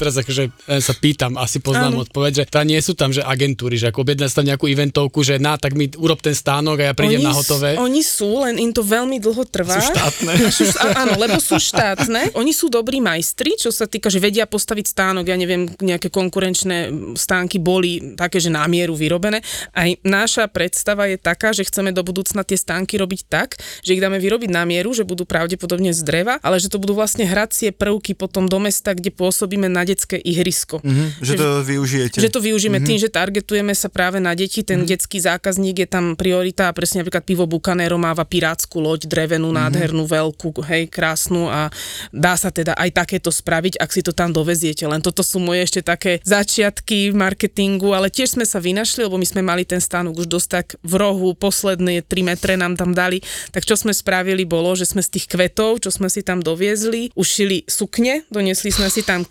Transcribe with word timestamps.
teraz 0.00 0.16
akože 0.16 0.48
ja 0.48 0.80
sa 0.80 0.96
pýtam, 0.96 1.36
asi 1.36 1.60
poznám 1.60 2.00
Áno. 2.00 2.04
odpoveď, 2.08 2.32
že 2.32 2.44
tá 2.48 2.64
nie 2.64 2.80
sú 2.80 2.96
tam, 2.96 3.12
že 3.12 3.20
agentúry, 3.20 3.76
že 3.76 3.92
ako 3.92 4.08
objedná 4.08 4.32
tam 4.32 4.48
nejakú 4.48 4.64
eventovku, 4.64 5.20
že 5.20 5.36
na, 5.36 5.60
tak 5.60 5.76
mi 5.76 5.92
urob 5.92 6.24
ten 6.24 6.32
stánok 6.32 6.80
a 6.80 6.84
ja 6.88 6.94
prídem 6.96 7.20
oni, 7.20 7.28
na 7.28 7.36
hotové. 7.36 7.76
Oni 7.76 8.00
sú, 8.00 8.48
len 8.48 8.56
im 8.56 8.72
to 8.72 8.80
veľmi 8.80 9.20
dlho 9.20 9.44
trvá. 9.44 9.76
Sú 9.76 9.92
štátne. 9.92 10.32
Sú, 10.48 10.64
áno, 10.96 11.20
lebo 11.20 11.36
sú 11.36 11.60
štátne. 11.60 12.32
Oni 12.32 12.56
sú 12.56 12.72
dobrí 12.72 13.04
majstri, 13.04 13.60
čo 13.60 13.68
sa 13.68 13.84
týka, 13.84 14.08
že 14.08 14.22
vedia 14.22 14.48
postaviť 14.48 14.86
stánok, 14.88 15.28
ja 15.28 15.36
neviem, 15.36 15.68
nejaké 15.76 16.08
konkurenčné 16.08 16.88
stánky 17.18 17.60
boli 17.60 18.16
také, 18.16 18.40
že 18.40 18.48
na 18.48 18.64
mieru 18.64 18.96
vyrobené. 18.96 19.44
Aj 19.76 19.90
naša 20.00 20.48
predstava 20.48 21.10
je 21.10 21.20
taká, 21.20 21.52
že 21.52 21.68
chceme 21.68 21.92
do 21.92 22.00
budúcna 22.00 22.40
tie 22.46 22.56
stánky 22.56 22.96
robiť 22.96 23.20
tak, 23.28 23.60
že 23.84 23.98
ich 23.98 24.00
dáme 24.00 24.16
vyrobiť 24.16 24.48
na 24.48 24.64
mieru, 24.64 24.96
že 24.96 25.04
budú 25.04 25.28
pravdepodobne 25.28 25.92
z 25.92 26.00
dreva, 26.06 26.40
ale 26.40 26.56
že 26.56 26.72
to 26.72 26.80
budú 26.80 26.96
vlastne 26.96 27.28
hracie 27.28 27.74
prvky 27.74 28.16
potom 28.16 28.46
do 28.46 28.56
mesta, 28.62 28.94
kde 28.96 29.12
pôsobíme 29.12 29.66
na 29.66 29.82
detské 29.90 30.16
ihrisko. 30.22 30.78
Mm-hmm, 30.80 31.08
že, 31.20 31.34
to 31.34 31.48
využijete. 31.66 32.16
Že 32.22 32.30
to 32.30 32.40
využijeme 32.40 32.78
mm-hmm. 32.78 32.88
tým, 32.88 32.98
že 33.02 33.08
targetujeme 33.10 33.74
sa 33.74 33.90
práve 33.90 34.22
na 34.22 34.32
deti, 34.38 34.62
ten 34.62 34.82
mm-hmm. 34.82 34.90
detský 34.94 35.18
zákazník 35.18 35.82
je 35.82 35.88
tam 35.90 36.14
priorita 36.14 36.70
a 36.70 36.76
presne 36.76 37.02
napríklad 37.02 37.26
pivo 37.26 37.44
Bucanero 37.50 37.98
máva 37.98 38.22
pirátsku 38.22 38.78
loď, 38.78 39.10
drevenú, 39.10 39.50
mm-hmm. 39.50 39.66
nádhernú, 39.66 40.04
veľkú, 40.06 40.54
hej, 40.70 40.86
krásnu 40.86 41.50
a 41.50 41.68
dá 42.14 42.38
sa 42.38 42.54
teda 42.54 42.78
aj 42.78 42.90
takéto 42.94 43.34
spraviť, 43.34 43.82
ak 43.82 43.90
si 43.90 44.00
to 44.06 44.14
tam 44.14 44.30
doveziete. 44.30 44.86
Len 44.86 45.02
toto 45.02 45.26
sú 45.26 45.42
moje 45.42 45.66
ešte 45.66 45.80
také 45.82 46.22
začiatky 46.22 47.10
marketingu, 47.10 47.92
ale 47.92 48.12
tiež 48.12 48.38
sme 48.38 48.46
sa 48.46 48.62
vynašli, 48.62 49.06
lebo 49.06 49.18
my 49.18 49.26
sme 49.26 49.42
mali 49.42 49.66
ten 49.66 49.82
stánok 49.82 50.24
už 50.24 50.28
dosť 50.30 50.48
tak 50.50 50.66
v 50.84 50.92
rohu, 51.00 51.34
posledné 51.34 52.06
3 52.06 52.28
metre 52.30 52.54
nám 52.54 52.76
tam 52.78 52.94
dali. 52.94 53.24
Tak 53.50 53.66
čo 53.66 53.74
sme 53.74 53.90
spravili 53.96 54.44
bolo, 54.44 54.76
že 54.76 54.86
sme 54.86 55.00
z 55.00 55.18
tých 55.18 55.26
kvetov, 55.30 55.82
čo 55.82 55.90
sme 55.90 56.12
si 56.12 56.20
tam 56.20 56.44
doviezli, 56.44 57.14
ušili 57.16 57.64
sukne, 57.64 58.28
donesli 58.28 58.70
sme 58.70 58.92
si 58.92 59.00
tam 59.02 59.24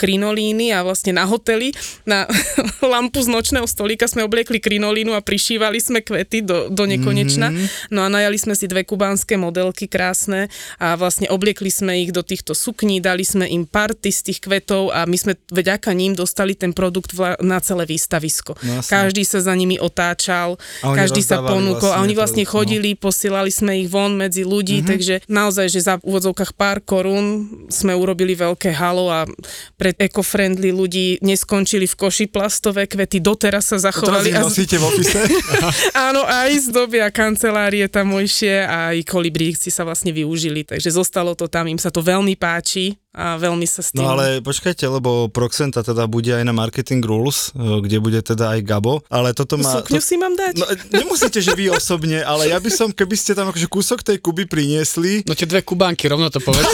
krinolíny 0.49 0.73
a 0.73 0.81
vlastne 0.83 1.13
na 1.13 1.25
hoteli, 1.29 1.73
na 2.05 2.25
lampu 2.93 3.21
z 3.21 3.29
nočného 3.29 3.67
stolíka 3.69 4.09
sme 4.09 4.25
obliekli 4.25 4.57
krinolínu 4.57 5.13
a 5.13 5.21
prišívali 5.21 5.77
sme 5.77 5.99
kvety 6.01 6.41
do, 6.41 6.57
do 6.73 6.83
nekonečna. 6.89 7.53
Mm-hmm. 7.53 7.93
No 7.93 8.05
a 8.05 8.07
najali 8.09 8.37
sme 8.37 8.53
si 8.57 8.65
dve 8.65 8.85
kubánske 8.85 9.37
modelky 9.37 9.85
krásne 9.85 10.49
a 10.81 10.97
vlastne 10.97 11.29
obliekli 11.29 11.69
sme 11.69 12.01
ich 12.01 12.11
do 12.11 12.25
týchto 12.25 12.57
sukní, 12.57 12.97
dali 13.01 13.21
sme 13.21 13.45
im 13.45 13.69
party 13.69 14.09
z 14.09 14.21
tých 14.31 14.39
kvetov 14.41 14.89
a 14.89 15.05
my 15.05 15.17
sme 15.17 15.33
vďaka 15.53 15.93
ním 15.93 16.17
dostali 16.17 16.57
ten 16.57 16.73
produkt 16.73 17.13
vla, 17.13 17.37
na 17.43 17.61
celé 17.61 17.85
výstavisko. 17.85 18.57
No, 18.65 18.81
každý 18.81 19.21
sa 19.21 19.43
za 19.43 19.53
nimi 19.53 19.77
otáčal, 19.77 20.57
každý 20.81 21.21
sa 21.21 21.45
ponúkol 21.45 21.93
vlastne 21.93 22.01
a 22.01 22.05
oni 22.05 22.13
vlastne 22.17 22.43
produkt, 22.45 22.53
no. 22.53 22.57
chodili, 22.57 22.89
no. 22.95 22.99
posielali 22.99 23.51
sme 23.53 23.71
ich 23.85 23.89
von 23.91 24.17
medzi 24.17 24.41
ľudí, 24.41 24.81
mm-hmm. 24.81 24.89
takže 24.89 25.15
naozaj, 25.29 25.67
že 25.69 25.79
za 25.85 25.93
úvodzovkách 26.01 26.57
pár 26.57 26.81
korún 26.81 27.45
sme 27.69 27.93
urobili 27.93 28.33
veľké 28.33 28.73
halo 28.73 29.11
a 29.11 29.27
pre 29.75 29.91
eco-friendly 30.29 30.69
ľudí 30.69 31.07
neskončili 31.25 31.89
v 31.89 31.95
koši 31.97 32.29
plastové 32.29 32.85
kvety, 32.85 33.17
doteraz 33.17 33.73
sa 33.73 33.81
zachovali. 33.81 34.29
To 34.37 34.45
nosíte 34.45 34.77
v 34.77 34.83
ofise? 34.85 35.17
Áno, 36.09 36.21
aj 36.21 36.53
z 36.53 36.67
doby 36.69 37.01
a 37.01 37.09
kancelárie 37.09 37.89
tamojšie 37.89 38.69
aj 38.69 39.01
kolibríci 39.09 39.73
sa 39.73 39.81
vlastne 39.81 40.13
využili, 40.13 40.61
takže 40.61 40.93
zostalo 40.93 41.33
to 41.33 41.49
tam, 41.49 41.65
im 41.65 41.81
sa 41.81 41.89
to 41.89 42.05
veľmi 42.05 42.37
páči 42.37 42.93
a 43.09 43.41
veľmi 43.41 43.65
sa 43.65 43.81
s 43.81 43.89
no 43.97 44.01
tým... 44.01 44.05
No 44.05 44.09
ale 44.13 44.25
počkajte, 44.45 44.85
lebo 44.85 45.33
Proxenta 45.33 45.81
teda 45.81 46.05
bude 46.05 46.29
aj 46.29 46.45
na 46.45 46.53
Marketing 46.53 47.01
Rules, 47.01 47.49
e, 47.57 47.81
kde 47.81 47.97
bude 47.97 48.21
teda 48.21 48.53
aj 48.53 48.61
Gabo, 48.61 49.01
ale 49.09 49.33
toto 49.33 49.57
má... 49.57 49.81
Sukňu 49.81 49.97
to... 49.97 50.05
si 50.05 50.13
mám 50.21 50.37
dať? 50.37 50.53
No, 50.61 50.65
nemusíte, 50.93 51.41
že 51.41 51.57
vy 51.57 51.73
osobne, 51.73 52.21
ale 52.21 52.53
ja 52.53 52.61
by 52.61 52.69
som, 52.69 52.93
keby 52.93 53.17
ste 53.17 53.33
tam 53.33 53.49
akože 53.49 53.65
kúsok 53.65 54.05
tej 54.05 54.21
Kuby 54.21 54.45
priniesli... 54.45 55.25
No 55.25 55.33
tie 55.33 55.49
dve 55.49 55.65
Kubánky, 55.65 56.05
rovno 56.05 56.29
to 56.29 56.37
povedz. 56.37 56.69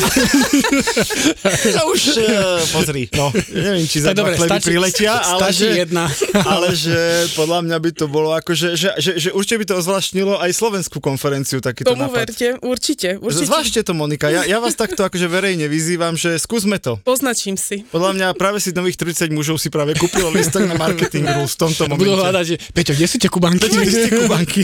no 1.79 1.95
už, 1.95 2.19
uh, 2.19 2.59
pozri, 2.75 3.07
no, 3.15 3.31
neviem, 3.55 3.87
či 3.87 4.03
za 4.03 4.11
dva 4.11 4.35
stačí, 4.35 4.75
priletia, 4.75 5.15
ale 5.23 5.55
že, 5.55 5.87
jedna. 5.87 6.11
ale 6.51 6.75
že 6.75 7.31
podľa 7.39 7.63
mňa 7.63 7.77
by 7.79 7.91
to 7.95 8.05
bolo 8.11 8.35
akože, 8.35 8.75
že, 8.75 8.91
že, 8.99 9.11
že 9.23 9.29
určite 9.31 9.63
by 9.63 9.65
to 9.71 9.75
ozvláštnilo 9.79 10.35
aj 10.43 10.51
slovenskú 10.51 10.99
konferenciu 10.99 11.63
takýto 11.63 11.95
Tomu 11.95 12.11
nápad. 12.11 12.27
verte, 12.27 12.47
určite, 12.59 13.23
určite. 13.23 13.47
Zvážte 13.47 13.79
to, 13.87 13.95
Monika, 13.95 14.27
ja, 14.27 14.43
ja 14.43 14.59
vás 14.59 14.75
takto 14.75 15.07
akože 15.07 15.31
verejne 15.31 15.71
vyzývam, 15.71 16.19
že 16.25 16.41
skúsme 16.41 16.81
to. 16.81 16.97
Poznačím 17.05 17.53
si. 17.53 17.85
Podľa 17.93 18.17
mňa 18.17 18.27
práve 18.33 18.57
si 18.57 18.73
nových 18.73 18.97
30 18.97 19.29
mužov 19.29 19.61
si 19.61 19.69
práve 19.69 19.93
kúpilo 19.93 20.33
listok 20.33 20.65
na 20.65 20.73
marketing 20.73 21.29
rules 21.29 21.53
v 21.53 21.59
tomto 21.69 21.85
momente. 21.85 22.01
Budú 22.01 22.17
hľadať, 22.17 22.45
že 22.49 22.55
Peťo, 22.73 22.93
kde 22.97 23.05
sú 23.05 23.17
tie 23.21 23.29
kubanky? 23.29 23.69
Kde 23.69 23.85
sú 23.85 23.99
tie 24.09 24.13
kubanky? 24.25 24.61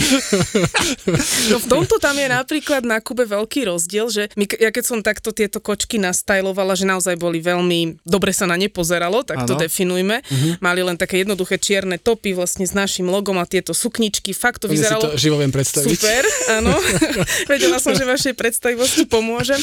no 1.54 1.58
v 1.62 1.68
tomto 1.70 2.02
tam 2.02 2.18
je 2.18 2.28
napríklad 2.28 2.82
na 2.82 2.98
Kube 2.98 3.30
veľký 3.30 3.70
rozdiel, 3.70 4.10
že 4.10 4.24
my, 4.34 4.50
ja 4.58 4.74
keď 4.74 4.84
som 4.84 5.00
takto 5.06 5.30
tieto 5.30 5.62
kočky 5.62 6.02
nastajlovala, 6.02 6.74
že 6.74 6.90
naozaj 6.90 7.14
boli 7.22 7.38
veľmi, 7.38 8.02
dobre 8.02 8.34
sa 8.34 8.50
na 8.50 8.58
ne 8.58 8.66
pozeralo, 8.66 9.22
tak 9.22 9.46
ano. 9.46 9.48
to 9.54 9.54
definujme. 9.62 10.26
Uh-huh. 10.26 10.58
Mali 10.58 10.82
len 10.82 10.98
také 10.98 11.22
jednoduché 11.22 11.62
čierne 11.62 12.02
topy 12.02 12.34
vlastne 12.34 12.66
s 12.66 12.74
našim 12.74 13.06
logom 13.06 13.38
a 13.38 13.46
tieto 13.46 13.78
sukničky, 13.78 14.34
fakt 14.34 14.66
to 14.66 14.68
Oni 14.72 14.82
vyzeralo... 14.82 15.02
si 15.02 15.14
to 15.14 15.22
živo 15.22 15.38
viem 15.38 15.54
predstaviť. 15.54 15.94
Super, 15.94 16.24
áno. 16.58 16.74
Vedela 17.52 17.78
som, 17.78 17.94
že 17.94 18.02
vašej 18.08 18.34
predstavivosti 18.34 19.06
pomôžem. 19.06 19.60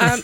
A, 0.00 0.16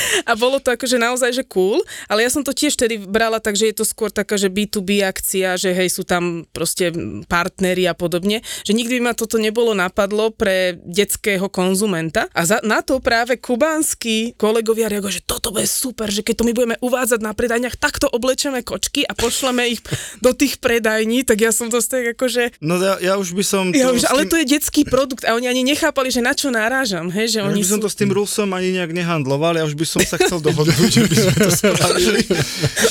a 0.30 0.32
bolo 0.34 0.58
to 0.58 0.74
akože 0.74 0.96
naozaj, 0.98 1.30
že 1.32 1.44
cool, 1.46 1.80
ale 2.08 2.24
ja 2.24 2.30
som 2.30 2.42
to 2.42 2.54
tiež 2.54 2.76
tedy 2.76 2.98
brala 2.98 3.38
tak, 3.38 3.54
že 3.58 3.70
je 3.70 3.76
to 3.78 3.84
skôr 3.86 4.10
taká, 4.10 4.34
že 4.36 4.50
B2B 4.50 5.04
akcia, 5.04 5.54
že 5.60 5.70
hej, 5.72 5.92
sú 5.92 6.02
tam 6.02 6.44
proste 6.50 6.90
partneri 7.26 7.86
a 7.86 7.94
podobne, 7.94 8.42
že 8.66 8.72
nikdy 8.74 8.98
by 8.98 9.02
ma 9.10 9.14
toto 9.14 9.36
nebolo 9.38 9.72
napadlo 9.76 10.32
pre 10.32 10.78
detského 10.82 11.46
konzumenta. 11.48 12.26
A 12.32 12.44
za, 12.48 12.58
na 12.64 12.80
to 12.80 12.98
práve 12.98 13.38
kubánsky 13.38 14.34
kolegovia 14.36 14.90
reagujú, 14.90 15.22
že 15.22 15.26
toto 15.26 15.54
bude 15.54 15.68
super, 15.68 16.08
že 16.08 16.24
keď 16.24 16.34
to 16.42 16.46
my 16.48 16.52
budeme 16.52 16.76
uvádzať 16.80 17.20
na 17.22 17.32
predajniach, 17.32 17.78
takto 17.78 18.08
oblečeme 18.08 18.64
kočky 18.64 19.06
a 19.06 19.12
pošleme 19.14 19.68
ich 19.68 19.80
do 20.20 20.34
tých 20.34 20.58
predajní, 20.58 21.22
tak 21.22 21.42
ja 21.42 21.50
som 21.54 21.68
to 21.68 21.78
tak 21.82 22.16
akože... 22.16 22.62
No 22.64 22.78
ja, 22.80 22.96
ja 23.02 23.14
už 23.18 23.34
by 23.36 23.44
som... 23.44 23.64
Ja 23.74 23.90
už, 23.90 24.06
tým... 24.06 24.10
ale 24.10 24.22
to 24.28 24.36
je 24.38 24.46
detský 24.48 24.82
produkt 24.86 25.26
a 25.26 25.34
oni 25.36 25.50
ani 25.50 25.62
nechápali, 25.66 26.08
že 26.08 26.24
na 26.24 26.32
čo 26.32 26.48
náražam, 26.48 27.10
hej, 27.10 27.36
že 27.36 27.38
ja 27.42 27.48
oni 27.48 27.60
by 27.60 27.68
som 27.68 27.80
sú... 27.80 27.84
to 27.84 27.92
s 27.92 27.96
tým 27.98 28.10
Rusom 28.14 28.50
ani 28.54 28.74
nejak 28.78 28.92
nehandloval, 28.94 29.58
ja 29.58 29.64
už 29.66 29.74
by 29.74 29.81
som 29.86 30.02
sa 30.02 30.16
chcel 30.18 30.38
dohodnúť 30.40 30.90
že 30.92 31.04
by 31.08 31.16
sme 31.16 31.34
to 31.36 31.50
spravili. 31.50 32.20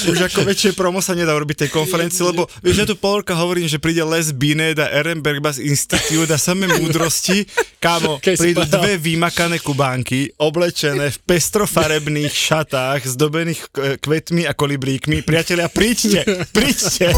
Už 0.09 0.19
ako 0.28 0.41
väčšie 0.47 0.72
promo 0.74 1.00
sa 1.00 1.13
nedá 1.13 1.34
robiť 1.35 1.68
tej 1.68 1.69
konferencii, 1.74 2.24
lebo 2.24 2.47
vieš, 2.62 2.84
ja 2.84 2.85
tu 2.88 2.96
polka 2.97 3.35
hovorím, 3.38 3.68
že 3.68 3.78
príde 3.78 4.02
Les 4.06 4.31
Binet 4.31 4.79
a 4.81 4.88
Ehrenberg 4.90 5.44
Bass 5.44 5.57
Institute 5.62 6.29
a 6.31 6.40
samé 6.40 6.69
múdrosti. 6.69 7.46
Kámo, 7.81 8.22
prídu 8.41 8.63
dve 8.68 8.97
vymakané 8.97 9.62
kubánky, 9.62 10.31
oblečené 10.38 11.12
v 11.13 11.18
pestrofarebných 11.25 12.34
šatách, 12.34 13.06
zdobených 13.06 13.61
kvetmi 13.99 14.46
a 14.46 14.53
kolibríkmi. 14.53 15.26
Priatelia, 15.26 15.67
príďte, 15.67 16.47
príďte. 16.55 17.14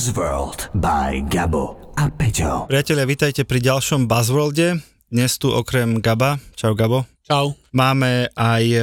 Buzzworld 0.00 0.72
by 0.80 1.28
Gabo 1.28 1.92
a 1.92 2.08
Peťo. 2.08 2.64
Priatelia, 2.72 3.04
vítajte 3.04 3.44
pri 3.44 3.60
ďalšom 3.60 4.08
Buzzworlde. 4.08 4.80
Dnes 5.12 5.36
tu 5.36 5.52
okrem 5.52 6.00
Gaba, 6.00 6.40
čau 6.56 6.72
Gabo. 6.72 7.04
Čau. 7.20 7.52
Máme 7.76 8.32
aj 8.32 8.64
e, 8.64 8.80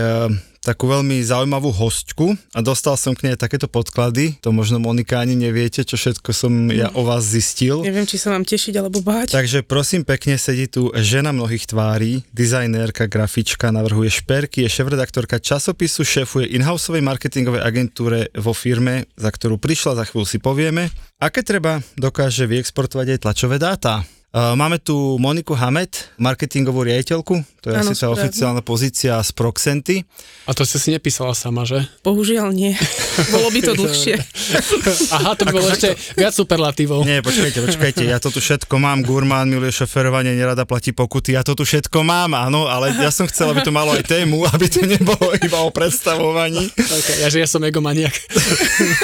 takú 0.67 0.91
veľmi 0.91 1.23
zaujímavú 1.23 1.71
hostku 1.71 2.35
a 2.51 2.59
dostal 2.59 2.99
som 2.99 3.15
k 3.15 3.31
nej 3.31 3.39
takéto 3.39 3.71
podklady. 3.71 4.35
To 4.43 4.51
možno 4.51 4.83
Monika 4.83 5.23
ani 5.23 5.39
neviete, 5.39 5.87
čo 5.87 5.95
všetko 5.95 6.35
som 6.35 6.67
ja 6.67 6.91
o 6.91 7.07
vás 7.07 7.23
zistil. 7.23 7.87
Neviem, 7.87 8.03
či 8.03 8.19
sa 8.19 8.35
mám 8.35 8.43
tešiť 8.43 8.75
alebo 8.75 8.99
báť. 8.99 9.31
Takže 9.31 9.63
prosím 9.63 10.03
pekne, 10.03 10.35
sedí 10.35 10.67
tu 10.67 10.91
žena 10.99 11.31
mnohých 11.31 11.63
tvári, 11.71 12.27
dizajnérka, 12.35 13.07
grafička, 13.07 13.71
navrhuje 13.71 14.11
šperky, 14.11 14.67
je 14.67 14.69
šéf-redaktorka 14.75 15.39
časopisu, 15.39 16.03
šéfuje 16.03 16.51
in-houseovej 16.59 17.05
marketingovej 17.07 17.63
agentúre 17.63 18.27
vo 18.35 18.51
firme, 18.51 19.07
za 19.15 19.31
ktorú 19.31 19.55
prišla, 19.55 20.03
za 20.03 20.03
chvíľu 20.03 20.27
si 20.27 20.43
povieme. 20.43 20.91
Aké 21.23 21.47
treba 21.47 21.79
dokáže 21.95 22.43
vyexportovať 22.43 23.15
aj 23.15 23.21
tlačové 23.23 23.55
dáta? 23.55 24.16
Máme 24.35 24.75
tu 24.75 25.15
Moniku 25.23 25.55
Hamet, 25.55 26.11
marketingovú 26.19 26.83
riaditeľku, 26.83 27.47
to 27.63 27.71
je 27.71 27.79
Áno, 27.79 27.87
asi 27.87 27.95
tá 27.95 28.11
správne. 28.11 28.15
oficiálna 28.27 28.61
pozícia 28.63 29.15
z 29.23 29.31
Proxenty. 29.31 30.03
A 30.47 30.51
to 30.51 30.67
ste 30.67 30.83
si 30.83 30.91
nepísala 30.91 31.31
sama, 31.31 31.63
že? 31.63 31.87
Bohužiaľ 32.03 32.51
nie. 32.51 32.75
Bolo 33.35 33.47
by 33.51 33.59
to 33.63 33.73
dlhšie. 33.79 34.19
Aha, 35.15 35.31
to 35.39 35.47
by 35.47 35.51
bolo 35.55 35.71
ešte 35.71 35.95
viac 36.19 36.35
superlatívov. 36.35 37.07
Nie, 37.07 37.23
počkajte, 37.23 37.59
počkajte, 37.59 38.03
ja 38.03 38.19
to 38.19 38.31
tu 38.31 38.43
všetko 38.43 38.75
mám, 38.77 39.03
gurmán 39.03 39.47
miluje 39.47 39.71
šoferovanie, 39.71 40.35
nerada 40.35 40.67
platí 40.67 40.91
pokuty, 40.91 41.35
ja 41.35 41.41
to 41.41 41.55
tu 41.55 41.63
všetko 41.63 42.03
mám, 42.03 42.35
áno, 42.35 42.67
ale 42.67 42.93
ja 42.99 43.09
som 43.11 43.27
chcel, 43.31 43.51
aby 43.55 43.63
to 43.63 43.71
malo 43.71 43.95
aj 43.95 44.05
tému, 44.05 44.43
aby 44.53 44.67
to 44.67 44.83
nebolo 44.87 45.33
iba 45.39 45.59
o 45.63 45.71
predstavovaní. 45.71 46.67
Okay, 46.75 47.23
ja, 47.23 47.31
že 47.31 47.43
ja 47.43 47.47
som 47.47 47.63
egomaniak. 47.63 48.13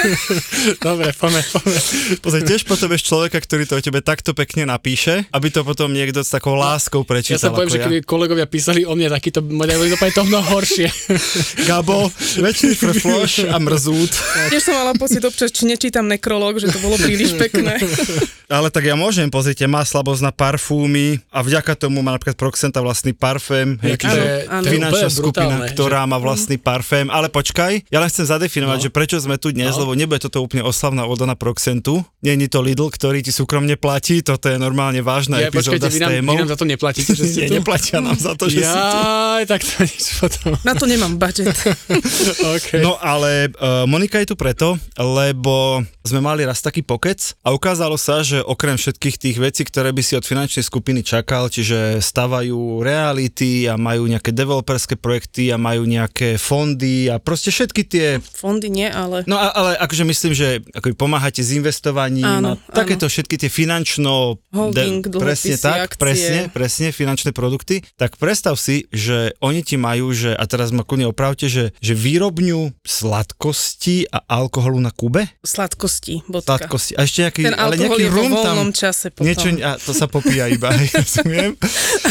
Dobre, 0.84 1.12
poďme, 1.16 1.42
poďme. 1.48 1.80
Pozri, 2.20 2.40
tiež 2.44 2.62
potrebuješ 2.64 3.02
človeka, 3.04 3.40
ktorý 3.40 3.62
to 3.68 3.76
o 3.76 3.82
tebe 3.84 4.00
takto 4.00 4.32
pekne 4.32 4.66
napíše, 4.66 5.13
aby 5.24 5.48
to 5.48 5.60
potom 5.62 5.88
niekto 5.88 6.18
s 6.18 6.30
takou 6.30 6.54
láskou 6.54 7.00
Ja 7.00 7.08
prečítal. 7.08 7.40
sa 7.40 7.50
poviem, 7.50 7.68
že 7.68 7.78
keby 7.78 7.96
kolegovia 8.02 8.44
písali 8.44 8.82
o 8.82 8.92
mne 8.92 9.08
takýto 9.08 9.38
boli 9.40 9.70
to 9.88 9.98
to 10.10 10.22
mnoho 10.22 10.46
horšie. 10.50 10.88
Gabo, 11.68 12.10
väčší 12.36 12.74
frfloš 12.74 13.32
a 13.46 13.56
mrzút. 13.56 14.12
Tiež 14.48 14.62
som 14.62 14.74
mala 14.74 14.94
pocit 14.94 15.20
občas, 15.20 15.50
či 15.50 15.64
nečítam 15.64 16.04
nekrolog, 16.04 16.56
že 16.56 16.68
to 16.68 16.78
bolo 16.78 16.96
príliš 16.96 17.34
pekné. 17.42 17.78
Ale 18.46 18.68
tak 18.68 18.84
ja 18.84 18.94
môžem, 18.94 19.28
pozrite, 19.28 19.64
má 19.64 19.82
slabosť 19.82 20.20
na 20.20 20.30
parfúmy 20.30 21.18
a 21.28 21.40
vďaka 21.40 21.74
tomu 21.76 22.00
má 22.00 22.12
napríklad 22.12 22.36
Proxenta 22.36 22.78
vlastný 22.78 23.12
parfém, 23.12 23.76
hej, 23.80 23.96
To 23.96 24.08
je- 24.08 24.46
finančná 24.64 25.08
skupina, 25.08 25.46
brutálne, 25.60 25.72
ktorá 25.72 26.00
že- 26.00 26.10
má 26.10 26.18
vlastný 26.18 26.56
parfém, 26.56 27.06
ale 27.08 27.28
počkaj, 27.28 27.88
ja 27.88 27.98
len 27.98 28.08
chcem 28.08 28.24
zadefinovať, 28.24 28.78
No. 28.78 28.82
že 28.82 28.90
prečo 28.90 29.16
sme 29.16 29.36
tu 29.36 29.50
dnes, 29.50 29.74
No. 29.74 29.82
lebo 29.82 29.92
nebude 29.92 30.20
toto 30.20 30.40
úplne 30.40 30.62
oslavná 30.62 31.04
oda 31.04 31.24
na 31.24 31.34
Proxentu, 31.34 32.00
není 32.20 32.46
to 32.46 32.60
Lidl, 32.60 32.88
ktorý 32.88 33.20
ti 33.20 33.30
súkromne 33.30 33.74
platí, 33.74 34.20
toto 34.20 34.46
je 34.46 34.56
normálne 34.56 35.03
vážna 35.04 35.36
Ja, 35.38 35.52
epizóda 35.52 35.76
počkajte, 35.76 35.86
s 35.86 35.94
vy 35.94 36.00
nám, 36.00 36.10
témou. 36.10 36.32
vy 36.32 36.38
nám 36.40 36.50
za 36.50 36.56
to 36.56 36.64
neplatíte, 36.64 37.12
že 37.12 37.24
ste 37.30 37.40
tu? 37.46 37.54
neplatia 37.54 37.98
nám 38.00 38.16
za 38.16 38.32
to, 38.32 38.48
že 38.48 38.58
si 38.58 38.72
tu. 38.72 38.98
Jaj, 38.98 39.44
tak 39.52 39.60
to 39.60 39.74
nič 39.84 40.04
potom. 40.16 40.48
Na 40.64 40.72
to 40.72 40.84
nemám 40.88 41.14
budget. 41.14 41.52
Okay. 42.54 42.80
No 42.80 42.96
ale 42.96 43.50
uh, 43.50 43.84
Monika 43.84 44.18
je 44.18 44.30
tu 44.30 44.36
preto, 44.36 44.76
lebo 44.96 45.82
sme 46.00 46.20
mali 46.20 46.44
raz 46.44 46.60
taký 46.60 46.80
pokec 46.80 47.34
a 47.42 47.50
ukázalo 47.50 47.96
sa, 47.96 48.20
že 48.20 48.38
okrem 48.38 48.76
všetkých 48.76 49.16
tých 49.16 49.36
vecí, 49.36 49.62
ktoré 49.64 49.90
by 49.90 50.00
si 50.00 50.14
od 50.14 50.22
finančnej 50.22 50.62
skupiny 50.62 51.00
čakal, 51.00 51.48
čiže 51.48 51.98
stavajú 51.98 52.80
reality 52.80 53.66
a 53.66 53.74
majú 53.74 54.06
nejaké 54.06 54.30
developerské 54.30 54.94
projekty 54.94 55.50
a 55.50 55.58
majú 55.58 55.84
nejaké 55.84 56.36
fondy 56.36 57.08
a 57.08 57.18
proste 57.18 57.50
všetky 57.50 57.82
tie 57.84 58.06
Fondy 58.22 58.68
nie, 58.68 58.86
ale 58.86 59.24
No 59.26 59.36
a, 59.36 59.50
ale 59.50 59.70
akože 59.76 60.04
myslím, 60.04 60.32
že 60.32 60.48
ako 60.72 60.94
pomáhate 60.94 61.40
s 61.40 61.50
investovaním 61.50 62.24
Áno, 62.28 62.60
a 62.60 62.72
takéto 62.72 63.08
všetky 63.08 63.36
tie 63.36 63.50
finančno... 63.50 64.38
Holding, 64.52 64.93
presne 65.00 65.14
dlhopisy, 65.50 65.50
tak, 65.58 65.78
akcie. 65.86 65.98
presne, 65.98 66.40
presne, 66.48 66.86
finančné 66.90 67.30
produkty. 67.30 67.80
Tak 67.94 68.14
predstav 68.14 68.54
si, 68.54 68.86
že 68.88 69.32
oni 69.38 69.60
ti 69.60 69.74
majú, 69.74 70.10
že, 70.10 70.30
a 70.30 70.44
teraz 70.44 70.70
ma 70.70 70.82
kľudne 70.82 71.06
opravte, 71.06 71.46
že, 71.46 71.72
že 71.78 71.92
výrobňu 71.92 72.70
sladkosti 72.84 74.06
a 74.06 74.22
alkoholu 74.22 74.78
na 74.78 74.90
Kube? 74.90 75.26
sladkosti. 75.40 76.22
Bodka. 76.24 76.58
Sladkosti. 76.60 76.92
A 76.94 77.02
ešte 77.02 77.18
nejaký, 77.22 77.42
Ten 77.42 77.54
ale 77.54 77.74
nejaký 77.74 78.04
rum 78.06 78.32
tam. 78.32 78.56
čase 78.70 79.08
potom. 79.08 79.24
Niečo, 79.24 79.48
a 79.58 79.74
to 79.76 79.90
sa 79.90 80.06
popíja 80.06 80.46
iba, 80.46 80.68
rozumiem. 80.94 81.56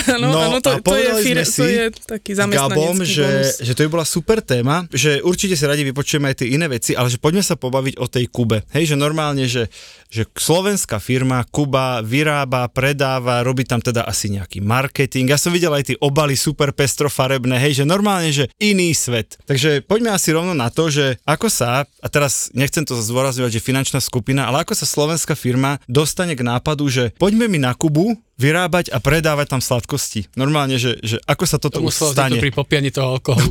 Áno, 0.09 0.25
No, 0.25 0.39
áno, 0.41 0.57
to, 0.57 0.73
to, 0.73 0.97
je, 0.97 1.03
povedali 1.05 1.21
fir- 1.21 1.35
sme 1.35 1.43
to 1.43 1.51
si 1.51 1.67
je 1.69 1.85
taký 2.09 2.31
Gabom, 2.33 2.95
že, 2.99 3.21
bonus. 3.21 3.49
že 3.59 3.71
to 3.71 3.81
by 3.83 3.89
bola 3.91 4.05
super 4.05 4.39
téma, 4.39 4.87
že 4.89 5.19
určite 5.19 5.53
si 5.53 5.63
radi 5.63 5.83
vypočujeme 5.83 6.25
aj 6.25 6.37
tie 6.39 6.47
iné 6.49 6.65
veci, 6.65 6.91
ale 6.91 7.07
že 7.07 7.17
poďme 7.17 7.41
sa 7.41 7.53
pobaviť 7.53 7.95
o 7.95 8.07
tej 8.07 8.25
Kube. 8.25 8.65
Hej, 8.71 8.93
že 8.93 8.95
normálne, 8.95 9.45
že, 9.45 9.69
že 10.07 10.25
slovenská 10.25 10.97
firma 10.97 11.43
Kuba 11.45 12.01
vyrába, 12.01 12.65
predáva, 12.73 13.45
robí 13.45 13.63
tam 13.63 13.79
teda 13.79 14.03
asi 14.03 14.33
nejaký 14.33 14.59
marketing. 14.59 15.29
Ja 15.29 15.37
som 15.37 15.53
videl 15.53 15.71
aj 15.71 15.93
tie 15.93 15.97
obaly 16.01 16.33
super 16.33 16.73
pestrofarebné, 16.73 17.61
hej, 17.61 17.85
že 17.85 17.85
normálne, 17.85 18.33
že 18.33 18.49
iný 18.57 18.91
svet. 18.97 19.37
Takže 19.45 19.85
poďme 19.85 20.11
asi 20.11 20.33
rovno 20.33 20.57
na 20.57 20.73
to, 20.73 20.89
že 20.89 21.21
ako 21.23 21.47
sa, 21.47 21.85
a 21.85 22.07
teraz 22.09 22.49
nechcem 22.57 22.81
to 22.83 22.97
zdôrazňovať, 22.97 23.61
že 23.61 23.65
finančná 23.65 24.01
skupina, 24.01 24.49
ale 24.49 24.65
ako 24.65 24.73
sa 24.73 24.89
slovenská 24.89 25.37
firma 25.37 25.77
dostane 25.85 26.33
k 26.33 26.41
nápadu, 26.41 26.89
že 26.89 27.13
poďme 27.21 27.45
mi 27.45 27.61
na 27.61 27.77
Kubu, 27.77 28.17
vyrábať 28.33 28.89
a 28.89 28.97
predávať 28.97 29.53
tam 29.53 29.61
sladkosti. 29.61 30.25
Normálne, 30.33 30.81
že, 30.81 30.97
že 31.05 31.21
ako 31.29 31.45
sa 31.45 31.61
toto 31.61 31.77
To 31.85 31.93
stane. 31.93 32.41
to 32.41 32.41
pri 32.41 32.49
popianí 32.49 32.89
toho 32.89 33.21
alkoholu. 33.21 33.45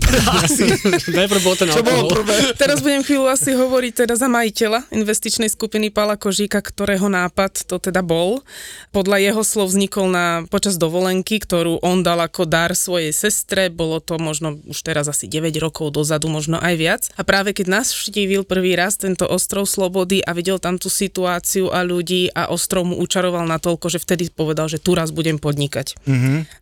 Najprv 1.23 1.41
bol 1.47 1.55
ten 1.55 1.71
alkohol. 1.71 2.11
Teraz 2.59 2.83
budem 2.83 3.07
chvíľu 3.07 3.31
asi 3.31 3.55
hovoriť 3.55 4.05
teda 4.05 4.19
za 4.19 4.27
majiteľa 4.27 4.91
investičnej 4.91 5.47
skupiny 5.47 5.95
Pala 5.95 6.19
Kožíka, 6.19 6.59
ktorého 6.59 7.07
nápad 7.07 7.63
to 7.71 7.79
teda 7.79 8.03
bol. 8.03 8.43
Podľa 8.91 9.23
jeho 9.23 9.43
slov 9.47 9.71
vznikol 9.71 10.11
na, 10.11 10.27
počas 10.51 10.75
dovolenky, 10.75 11.39
ktorú 11.39 11.79
on 11.87 12.03
dal 12.03 12.19
ako 12.19 12.43
dar 12.43 12.75
svojej 12.75 13.15
sestre. 13.15 13.71
Bolo 13.71 14.03
to 14.03 14.19
možno 14.19 14.59
už 14.67 14.83
teraz 14.83 15.07
asi 15.07 15.31
9 15.31 15.55
rokov 15.63 15.95
dozadu, 15.95 16.27
možno 16.27 16.59
aj 16.59 16.75
viac. 16.75 17.03
A 17.15 17.23
práve 17.23 17.55
keď 17.55 17.71
nás 17.71 17.95
vštívil 17.95 18.43
prvý 18.43 18.75
raz 18.75 18.99
tento 18.99 19.31
ostrov 19.31 19.71
Slobody 19.71 20.27
a 20.27 20.35
videl 20.35 20.59
tam 20.59 20.75
tú 20.75 20.91
situáciu 20.91 21.71
a 21.71 21.87
ľudí 21.87 22.35
a 22.35 22.51
ostrov 22.51 22.83
mu 22.83 22.99
učaroval 22.99 23.47
natoľko, 23.47 23.87
že 23.87 24.03
vtedy 24.03 24.27
povedal, 24.27 24.72
že 24.73 24.81
tu 24.81 24.97
raz 24.97 25.13
budem 25.13 25.37
podnikať. 25.37 26.01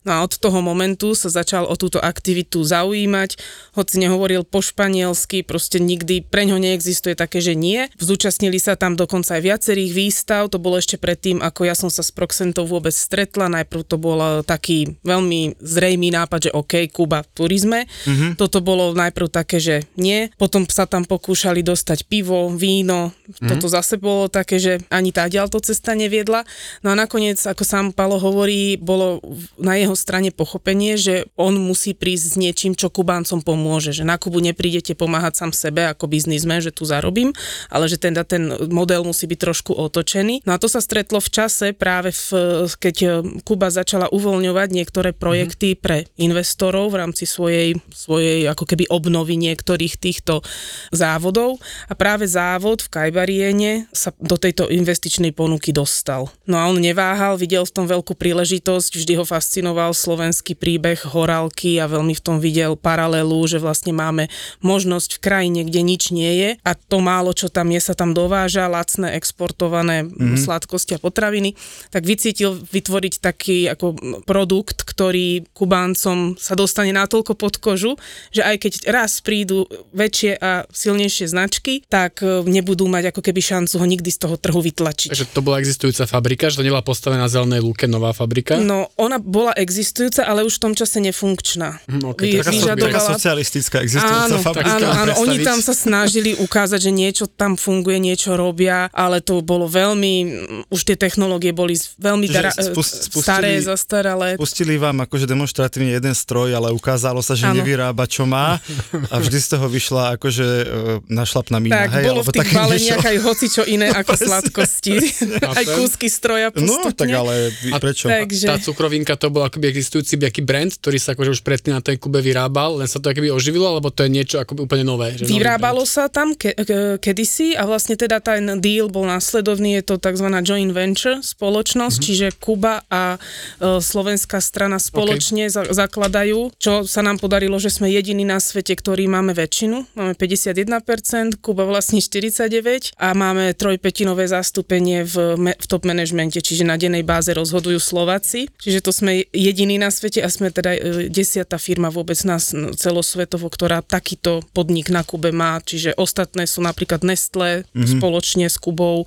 No 0.03 0.11
a 0.11 0.27
od 0.27 0.35
toho 0.35 0.59
momentu 0.59 1.15
sa 1.15 1.31
začal 1.31 1.63
o 1.63 1.79
túto 1.79 2.03
aktivitu 2.03 2.67
zaujímať, 2.67 3.39
hoci 3.77 3.95
nehovoril 4.03 4.43
po 4.43 4.59
španielsky, 4.59 5.47
proste 5.47 5.79
nikdy 5.79 6.27
pre 6.27 6.43
ňo 6.43 6.59
neexistuje 6.59 7.15
také, 7.15 7.39
že 7.39 7.55
nie. 7.55 7.87
Zúčastnili 7.95 8.59
sa 8.59 8.75
tam 8.75 8.99
dokonca 8.99 9.39
aj 9.39 9.41
viacerých 9.45 9.91
výstav, 9.95 10.51
to 10.51 10.59
bolo 10.59 10.75
ešte 10.75 10.99
predtým, 10.99 11.39
ako 11.39 11.69
ja 11.69 11.75
som 11.77 11.87
sa 11.87 12.03
s 12.03 12.11
Proxentou 12.11 12.67
vôbec 12.67 12.91
stretla, 12.91 13.47
najprv 13.47 13.81
to 13.87 13.95
bol 13.95 14.19
eh, 14.19 14.43
taký 14.43 14.99
veľmi 15.05 15.61
zrejmý 15.61 16.11
nápad, 16.11 16.49
že 16.49 16.51
OK, 16.51 16.91
Kuba 16.91 17.23
v 17.23 17.29
turizme. 17.31 17.79
Mm-hmm. 17.87 18.35
Toto 18.35 18.59
bolo 18.59 18.91
najprv 18.91 19.27
také, 19.31 19.61
že 19.61 19.75
nie, 19.95 20.27
potom 20.35 20.67
sa 20.67 20.83
tam 20.83 21.07
pokúšali 21.07 21.63
dostať 21.63 22.09
pivo, 22.09 22.51
víno, 22.51 23.13
mm-hmm. 23.13 23.47
toto 23.47 23.71
zase 23.71 23.95
bolo 24.01 24.27
také, 24.27 24.57
že 24.57 24.73
ani 24.89 25.13
tá 25.13 25.29
ďalto 25.29 25.61
cesta 25.61 25.93
neviedla. 25.93 26.43
No 26.81 26.91
a 26.91 26.95
nakoniec, 26.97 27.39
ako 27.45 27.63
sám 27.63 27.85
Palo 28.01 28.17
hovorí, 28.17 28.81
bolo 28.81 29.21
na 29.61 29.77
jeho 29.77 29.93
strane 29.93 30.33
pochopenie, 30.33 30.97
že 30.97 31.29
on 31.37 31.53
musí 31.53 31.93
prísť 31.93 32.25
s 32.25 32.35
niečím, 32.41 32.73
čo 32.73 32.89
Kubáncom 32.89 33.45
pomôže. 33.45 33.93
Že 33.93 34.09
na 34.09 34.17
Kubu 34.17 34.41
neprídete 34.41 34.97
pomáhať 34.97 35.37
sám 35.37 35.53
sebe 35.53 35.85
ako 35.85 36.09
biznismen, 36.09 36.65
že 36.65 36.73
tu 36.73 36.81
zarobím, 36.81 37.29
ale 37.69 37.85
že 37.85 38.01
teda 38.01 38.25
ten 38.25 38.57
model 38.73 39.05
musí 39.05 39.29
byť 39.29 39.37
trošku 39.37 39.77
otočený. 39.77 40.49
No 40.49 40.57
a 40.57 40.57
to 40.57 40.65
sa 40.65 40.81
stretlo 40.81 41.21
v 41.21 41.29
čase 41.29 41.77
práve, 41.77 42.09
v, 42.09 42.25
keď 42.73 43.21
Kuba 43.45 43.69
začala 43.69 44.09
uvoľňovať 44.09 44.69
niektoré 44.73 45.13
projekty 45.13 45.77
mm-hmm. 45.77 45.83
pre 45.85 46.09
investorov 46.17 46.89
v 46.89 47.05
rámci 47.05 47.29
svojej, 47.29 47.77
svojej 47.93 48.49
ako 48.49 48.65
keby 48.65 48.89
obnovy 48.89 49.37
niektorých 49.37 50.01
týchto 50.01 50.41
závodov 50.89 51.61
a 51.85 51.93
práve 51.93 52.25
závod 52.25 52.81
v 52.81 52.97
Kajbariene 52.97 53.93
sa 53.93 54.09
do 54.17 54.41
tejto 54.41 54.73
investičnej 54.73 55.37
ponuky 55.37 55.69
dostal. 55.69 56.33
No 56.49 56.57
a 56.57 56.65
on 56.65 56.81
neváhal, 56.81 57.37
videl 57.37 57.61
v 57.61 57.75
tom 57.77 57.90
veľkú 57.91 58.15
príležitosť, 58.15 58.91
vždy 58.95 59.13
ho 59.19 59.25
fascinoval 59.27 59.91
slovenský 59.91 60.55
príbeh 60.55 61.03
horálky 61.03 61.77
a 61.83 61.91
veľmi 61.91 62.15
v 62.15 62.23
tom 62.23 62.37
videl 62.39 62.79
paralelu, 62.79 63.39
že 63.47 63.59
vlastne 63.59 63.91
máme 63.91 64.31
možnosť 64.63 65.19
v 65.19 65.23
krajine, 65.23 65.61
kde 65.67 65.81
nič 65.83 66.15
nie 66.15 66.31
je 66.39 66.49
a 66.63 66.71
to 66.73 67.03
málo, 67.03 67.35
čo 67.35 67.51
tam 67.51 67.69
je, 67.69 67.79
sa 67.83 67.93
tam 67.97 68.15
dováža, 68.15 68.71
lacné 68.71 69.19
exportované 69.19 70.07
mm-hmm. 70.07 70.39
sladkosti 70.39 70.95
a 70.95 71.03
potraviny, 71.03 71.57
tak 71.91 72.07
vycítil 72.07 72.55
vytvoriť 72.55 73.13
taký 73.19 73.67
ako 73.67 74.21
produkt, 74.23 74.87
ktorý 74.87 75.43
Kubáncom 75.51 76.39
sa 76.39 76.53
dostane 76.55 76.95
natoľko 76.95 77.33
pod 77.35 77.57
kožu, 77.57 77.97
že 78.29 78.45
aj 78.45 78.55
keď 78.61 78.73
raz 78.87 79.19
prídu 79.19 79.67
väčšie 79.91 80.37
a 80.37 80.63
silnejšie 80.69 81.25
značky, 81.27 81.83
tak 81.89 82.21
e, 82.21 82.45
nebudú 82.45 82.85
mať 82.87 83.11
ako 83.11 83.21
keby 83.25 83.41
šancu 83.41 83.75
ho 83.81 83.85
nikdy 83.85 84.09
z 84.13 84.19
toho 84.21 84.35
trhu 84.37 84.61
vytlačiť. 84.61 85.09
Takže 85.11 85.33
to 85.33 85.41
bola 85.41 85.59
existujúca 85.59 86.05
fabrika, 86.05 86.47
že 86.53 86.61
to 86.61 86.67
nebola 86.67 86.85
postavená 86.85 87.25
na 87.25 87.31
zelenej 87.31 87.61
lúke. 87.65 87.80
Fabrike, 87.81 87.89
nová 87.89 88.11
fabrika. 88.13 88.53
No, 88.57 88.77
ona 88.95 89.17
bola 89.17 89.53
existujúca, 89.53 90.21
ale 90.21 90.43
už 90.43 90.57
v 90.57 90.61
tom 90.61 90.73
čase 90.73 91.01
nefunkčná. 91.01 91.81
Hm, 91.83 92.01
ok, 92.07 92.19
Vy- 92.19 92.37
Taká, 92.37 92.51
so, 92.51 92.65
taká 92.67 92.75
vyžadovala- 92.77 93.09
socialistická 93.11 93.77
existujúca 93.79 94.25
Áno, 94.27 94.37
fabrika. 94.39 94.69
áno, 94.71 94.87
áno, 94.87 94.93
predstaviť. 95.09 95.21
oni 95.23 95.37
tam 95.41 95.59
sa 95.59 95.73
snažili 95.73 96.31
ukázať, 96.35 96.79
že 96.79 96.91
niečo 96.91 97.25
tam 97.27 97.55
funguje, 97.55 97.97
niečo 97.97 98.33
robia, 98.33 98.85
ale 98.91 99.19
to 99.19 99.41
bolo 99.41 99.65
veľmi, 99.65 100.13
mm, 100.21 100.69
už 100.69 100.81
tie 100.83 100.95
technológie 100.95 101.51
boli 101.51 101.73
veľmi 101.97 102.25
dara- 102.27 102.53
spust- 102.53 103.09
spustili- 103.09 103.23
staré, 103.23 103.51
zastaralé. 103.57 104.29
Pustili 104.35 104.75
vám 104.75 105.01
akože 105.01 105.25
demonstratívne 105.25 105.91
jeden 105.91 106.13
stroj, 106.13 106.51
ale 106.51 106.69
ukázalo 106.69 107.19
sa, 107.19 107.33
že 107.33 107.47
Áno. 107.47 107.57
nevyrába, 107.57 108.05
čo 108.05 108.25
má 108.25 108.61
a 109.07 109.15
vždy 109.17 109.37
z 109.37 109.47
toho 109.49 109.65
vyšla 109.67 110.17
akože 110.17 110.45
e, 110.45 110.65
našlapná 111.07 111.57
mína. 111.57 111.87
Tak, 111.87 111.89
hej, 111.93 112.03
bolo 112.05 112.21
v 112.21 112.31
tých 112.31 112.49
baleniach 112.51 113.03
aj 113.03 113.17
hoci 113.19 113.45
čo 113.47 113.63
iné 113.63 113.87
ako 113.89 114.13
sladkosti. 114.27 114.95
aj 115.57 115.65
kúsky 115.73 116.07
stroja 116.07 116.51
postupne. 116.51 116.67
No, 116.67 116.91
tak 116.91 117.09
ale 117.09 117.33
A 117.71 117.77
prečo? 117.77 118.05
Takže... 118.05 118.45
Tá 118.45 118.57
cukrovinka 118.57 119.15
to 119.15 119.27
bol 119.27 119.41
akoby 119.41 119.67
existujúci 119.67 120.15
nejaký 120.15 120.41
brand, 120.41 120.69
ktorý 120.69 120.97
sa 120.97 121.11
akože 121.11 121.31
už 121.31 121.41
predtým 121.41 121.71
na 121.71 121.79
tej 121.79 121.95
Kube 121.95 122.19
vyrábal, 122.19 122.77
len 122.77 122.85
sa 122.85 122.97
to 122.97 123.07
akoby 123.07 123.29
oživilo, 123.29 123.65
alebo 123.65 123.87
to 123.87 124.01
je 124.01 124.11
niečo 124.11 124.35
akoby 124.37 124.61
úplne 124.61 124.83
nové? 124.83 125.13
Že 125.13 125.27
Vyrábalo 125.27 125.83
sa 125.83 126.07
tam 126.07 126.33
ke- 126.33 126.53
ke- 126.53 126.97
kedysi 126.97 127.53
a 127.53 127.63
vlastne 127.63 127.93
teda 127.93 128.19
ten 128.19 128.57
deal 128.57 128.87
bol 128.87 129.03
následovný, 129.03 129.77
je 129.77 129.83
to 129.83 129.95
tzv. 129.97 130.27
joint 130.41 130.71
venture 130.71 131.19
spoločnosť, 131.21 131.97
Mhm. 131.97 132.03
čiže 132.03 132.27
Kuba 132.35 132.83
a 132.85 133.15
e, 133.57 133.79
slovenská 133.79 134.39
strana 134.39 134.77
spoločne 134.77 135.47
za- 135.47 135.67
zakladajú, 135.67 136.51
čo 136.55 136.83
sa 136.83 136.99
nám 136.99 137.17
podarilo, 137.17 137.55
že 137.55 137.69
sme 137.69 137.87
jediní 137.87 138.23
na 138.23 138.37
svete, 138.37 138.73
ktorí 138.73 139.05
máme 139.05 139.31
väčšinu, 139.31 139.85
máme 139.93 140.13
51%, 140.13 141.37
Kuba 141.37 141.63
vlastní 141.63 142.01
49% 142.01 142.91
a 142.95 143.13
máme 143.13 143.53
trojpetinové 143.53 144.25
zastúpenie 144.25 145.03
v, 145.03 145.15
me- 145.37 145.55
v 145.55 145.65
top 145.65 145.83
manažmente, 145.83 146.37
čiže 146.37 146.63
na 146.63 146.75
dennej 146.75 147.01
báze 147.01 147.31
rozhodujú 147.61 147.77
Slováci, 147.77 148.49
čiže 148.57 148.81
to 148.81 148.89
sme 148.89 149.21
jediní 149.29 149.77
na 149.77 149.93
svete 149.93 150.25
a 150.25 150.33
sme 150.33 150.49
teda 150.49 150.73
e, 150.73 150.79
desiatá 151.13 151.61
firma 151.61 151.93
vôbec 151.93 152.17
nás 152.25 152.49
celosvetovo, 152.73 153.45
ktorá 153.53 153.85
takýto 153.85 154.41
podnik 154.57 154.89
na 154.89 155.05
Kube 155.05 155.29
má, 155.29 155.61
čiže 155.61 155.93
ostatné 155.93 156.49
sú 156.49 156.65
napríklad 156.65 157.05
Nestlé 157.05 157.69
mm-hmm. 157.69 158.01
spoločne 158.01 158.49
s 158.49 158.57
Kubou, 158.57 159.05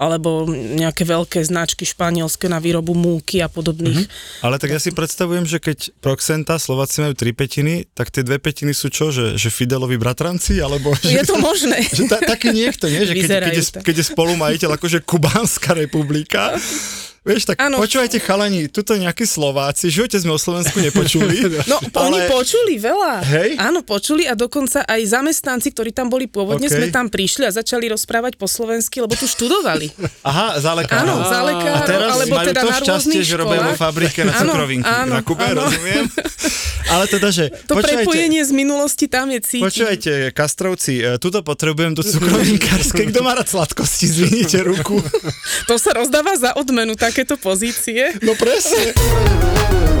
alebo 0.00 0.48
nejaké 0.48 1.04
veľké 1.04 1.44
značky 1.44 1.84
španielské 1.84 2.48
na 2.48 2.56
výrobu 2.56 2.96
múky 2.96 3.44
a 3.44 3.52
podobných. 3.52 4.08
Mm-hmm. 4.08 4.48
Ale 4.48 4.56
tak 4.56 4.72
ja 4.72 4.80
si 4.80 4.96
predstavujem, 4.96 5.44
že 5.44 5.60
keď 5.60 5.92
Proxenta 6.00 6.56
Slováci 6.56 7.04
majú 7.04 7.12
tri 7.12 7.36
petiny, 7.36 7.84
tak 7.92 8.08
tie 8.08 8.24
dve 8.24 8.40
petiny 8.40 8.72
sú 8.72 8.88
čo? 8.88 9.12
Že, 9.12 9.36
že 9.36 9.52
Fidelovi 9.52 10.00
bratranci? 10.00 10.56
Alebo, 10.64 10.96
že, 11.04 11.20
Je 11.20 11.24
to 11.28 11.36
možné. 11.36 11.84
že 12.00 12.08
ta, 12.08 12.16
taký 12.24 12.56
niekto, 12.56 12.88
nie? 12.88 13.04
Že 13.04 13.12
keď, 13.12 13.20
keď, 13.20 13.28
Vyzerajú 13.28 13.52
je, 13.52 13.64
tak. 13.68 13.82
keď 13.84 13.94
je 14.00 14.04
spolumajiteľ 14.08 14.70
akože 14.80 14.98
Kubánska 15.04 15.76
republika, 15.76 16.56
Vieš, 17.20 17.52
tak 17.52 17.60
Áno. 17.60 17.76
počúvajte 17.76 18.16
chalani, 18.16 18.72
tuto 18.72 18.96
nejakí 18.96 19.28
Slováci, 19.28 19.92
živote 19.92 20.16
sme 20.16 20.32
o 20.32 20.40
Slovensku 20.40 20.80
nepočuli. 20.80 21.36
No, 21.70 21.76
ale... 21.76 22.08
oni 22.08 22.18
počuli 22.26 22.74
veľa. 22.80 23.20
Hej? 23.22 23.50
Áno, 23.60 23.84
počuli 23.84 24.24
a 24.24 24.32
dokonca 24.32 24.80
aj 24.82 25.00
zamestnanci, 25.12 25.70
ktorí 25.76 25.92
tam 25.92 26.08
boli 26.08 26.24
pôvodne, 26.26 26.66
OK. 26.66 26.72
sme 26.72 26.86
tam 26.88 27.12
prišli 27.12 27.46
a 27.46 27.52
začali 27.52 27.86
rozprávať 27.92 28.40
po 28.40 28.48
slovensky, 28.48 28.98
lebo 29.04 29.12
tu 29.14 29.28
študovali. 29.28 29.92
Aha, 30.30 30.56
za 30.58 30.72
lekárov. 30.72 31.04
Áno, 31.04 31.14
za 31.28 31.38
A 31.44 31.46
lekárov, 31.46 31.86
teraz 31.86 32.10
alebo 32.16 32.34
majú 32.34 32.48
teda 32.48 32.62
to 32.64 32.68
na 32.72 32.78
šťastie, 32.80 33.20
že 33.20 33.34
robia 33.36 33.60
vo 33.60 33.74
fabrike 33.76 34.20
na 34.24 34.32
cukrovinky. 34.34 34.88
áno, 34.88 35.12
na 35.14 35.22
Kube, 35.22 35.44
áno. 35.44 35.68
rozumiem. 35.68 36.04
Ale 36.90 37.04
teda, 37.06 37.28
že... 37.30 37.54
To 37.70 37.78
počúvajte, 37.78 38.02
prepojenie 38.02 38.42
z 38.42 38.50
minulosti 38.50 39.06
tam 39.06 39.30
je 39.30 39.38
cítiť. 39.38 39.62
Počúvajte, 39.62 40.12
Kastrovci, 40.34 40.98
e, 40.98 41.22
tuto 41.22 41.46
potrebujem 41.46 41.94
do 41.94 42.02
cukrovinkárskej. 42.02 43.14
Kto 43.14 43.20
má 43.22 43.38
rád 43.38 43.46
sladkosti? 43.46 44.10
Zvinite 44.10 44.58
ruku. 44.66 44.98
To 45.70 45.78
sa 45.78 45.94
rozdáva 45.94 46.34
za 46.34 46.50
odmenu, 46.58 46.98
takéto 47.10 47.34
pozície. 47.36 48.14
No 48.22 48.38
presne. 48.38 48.94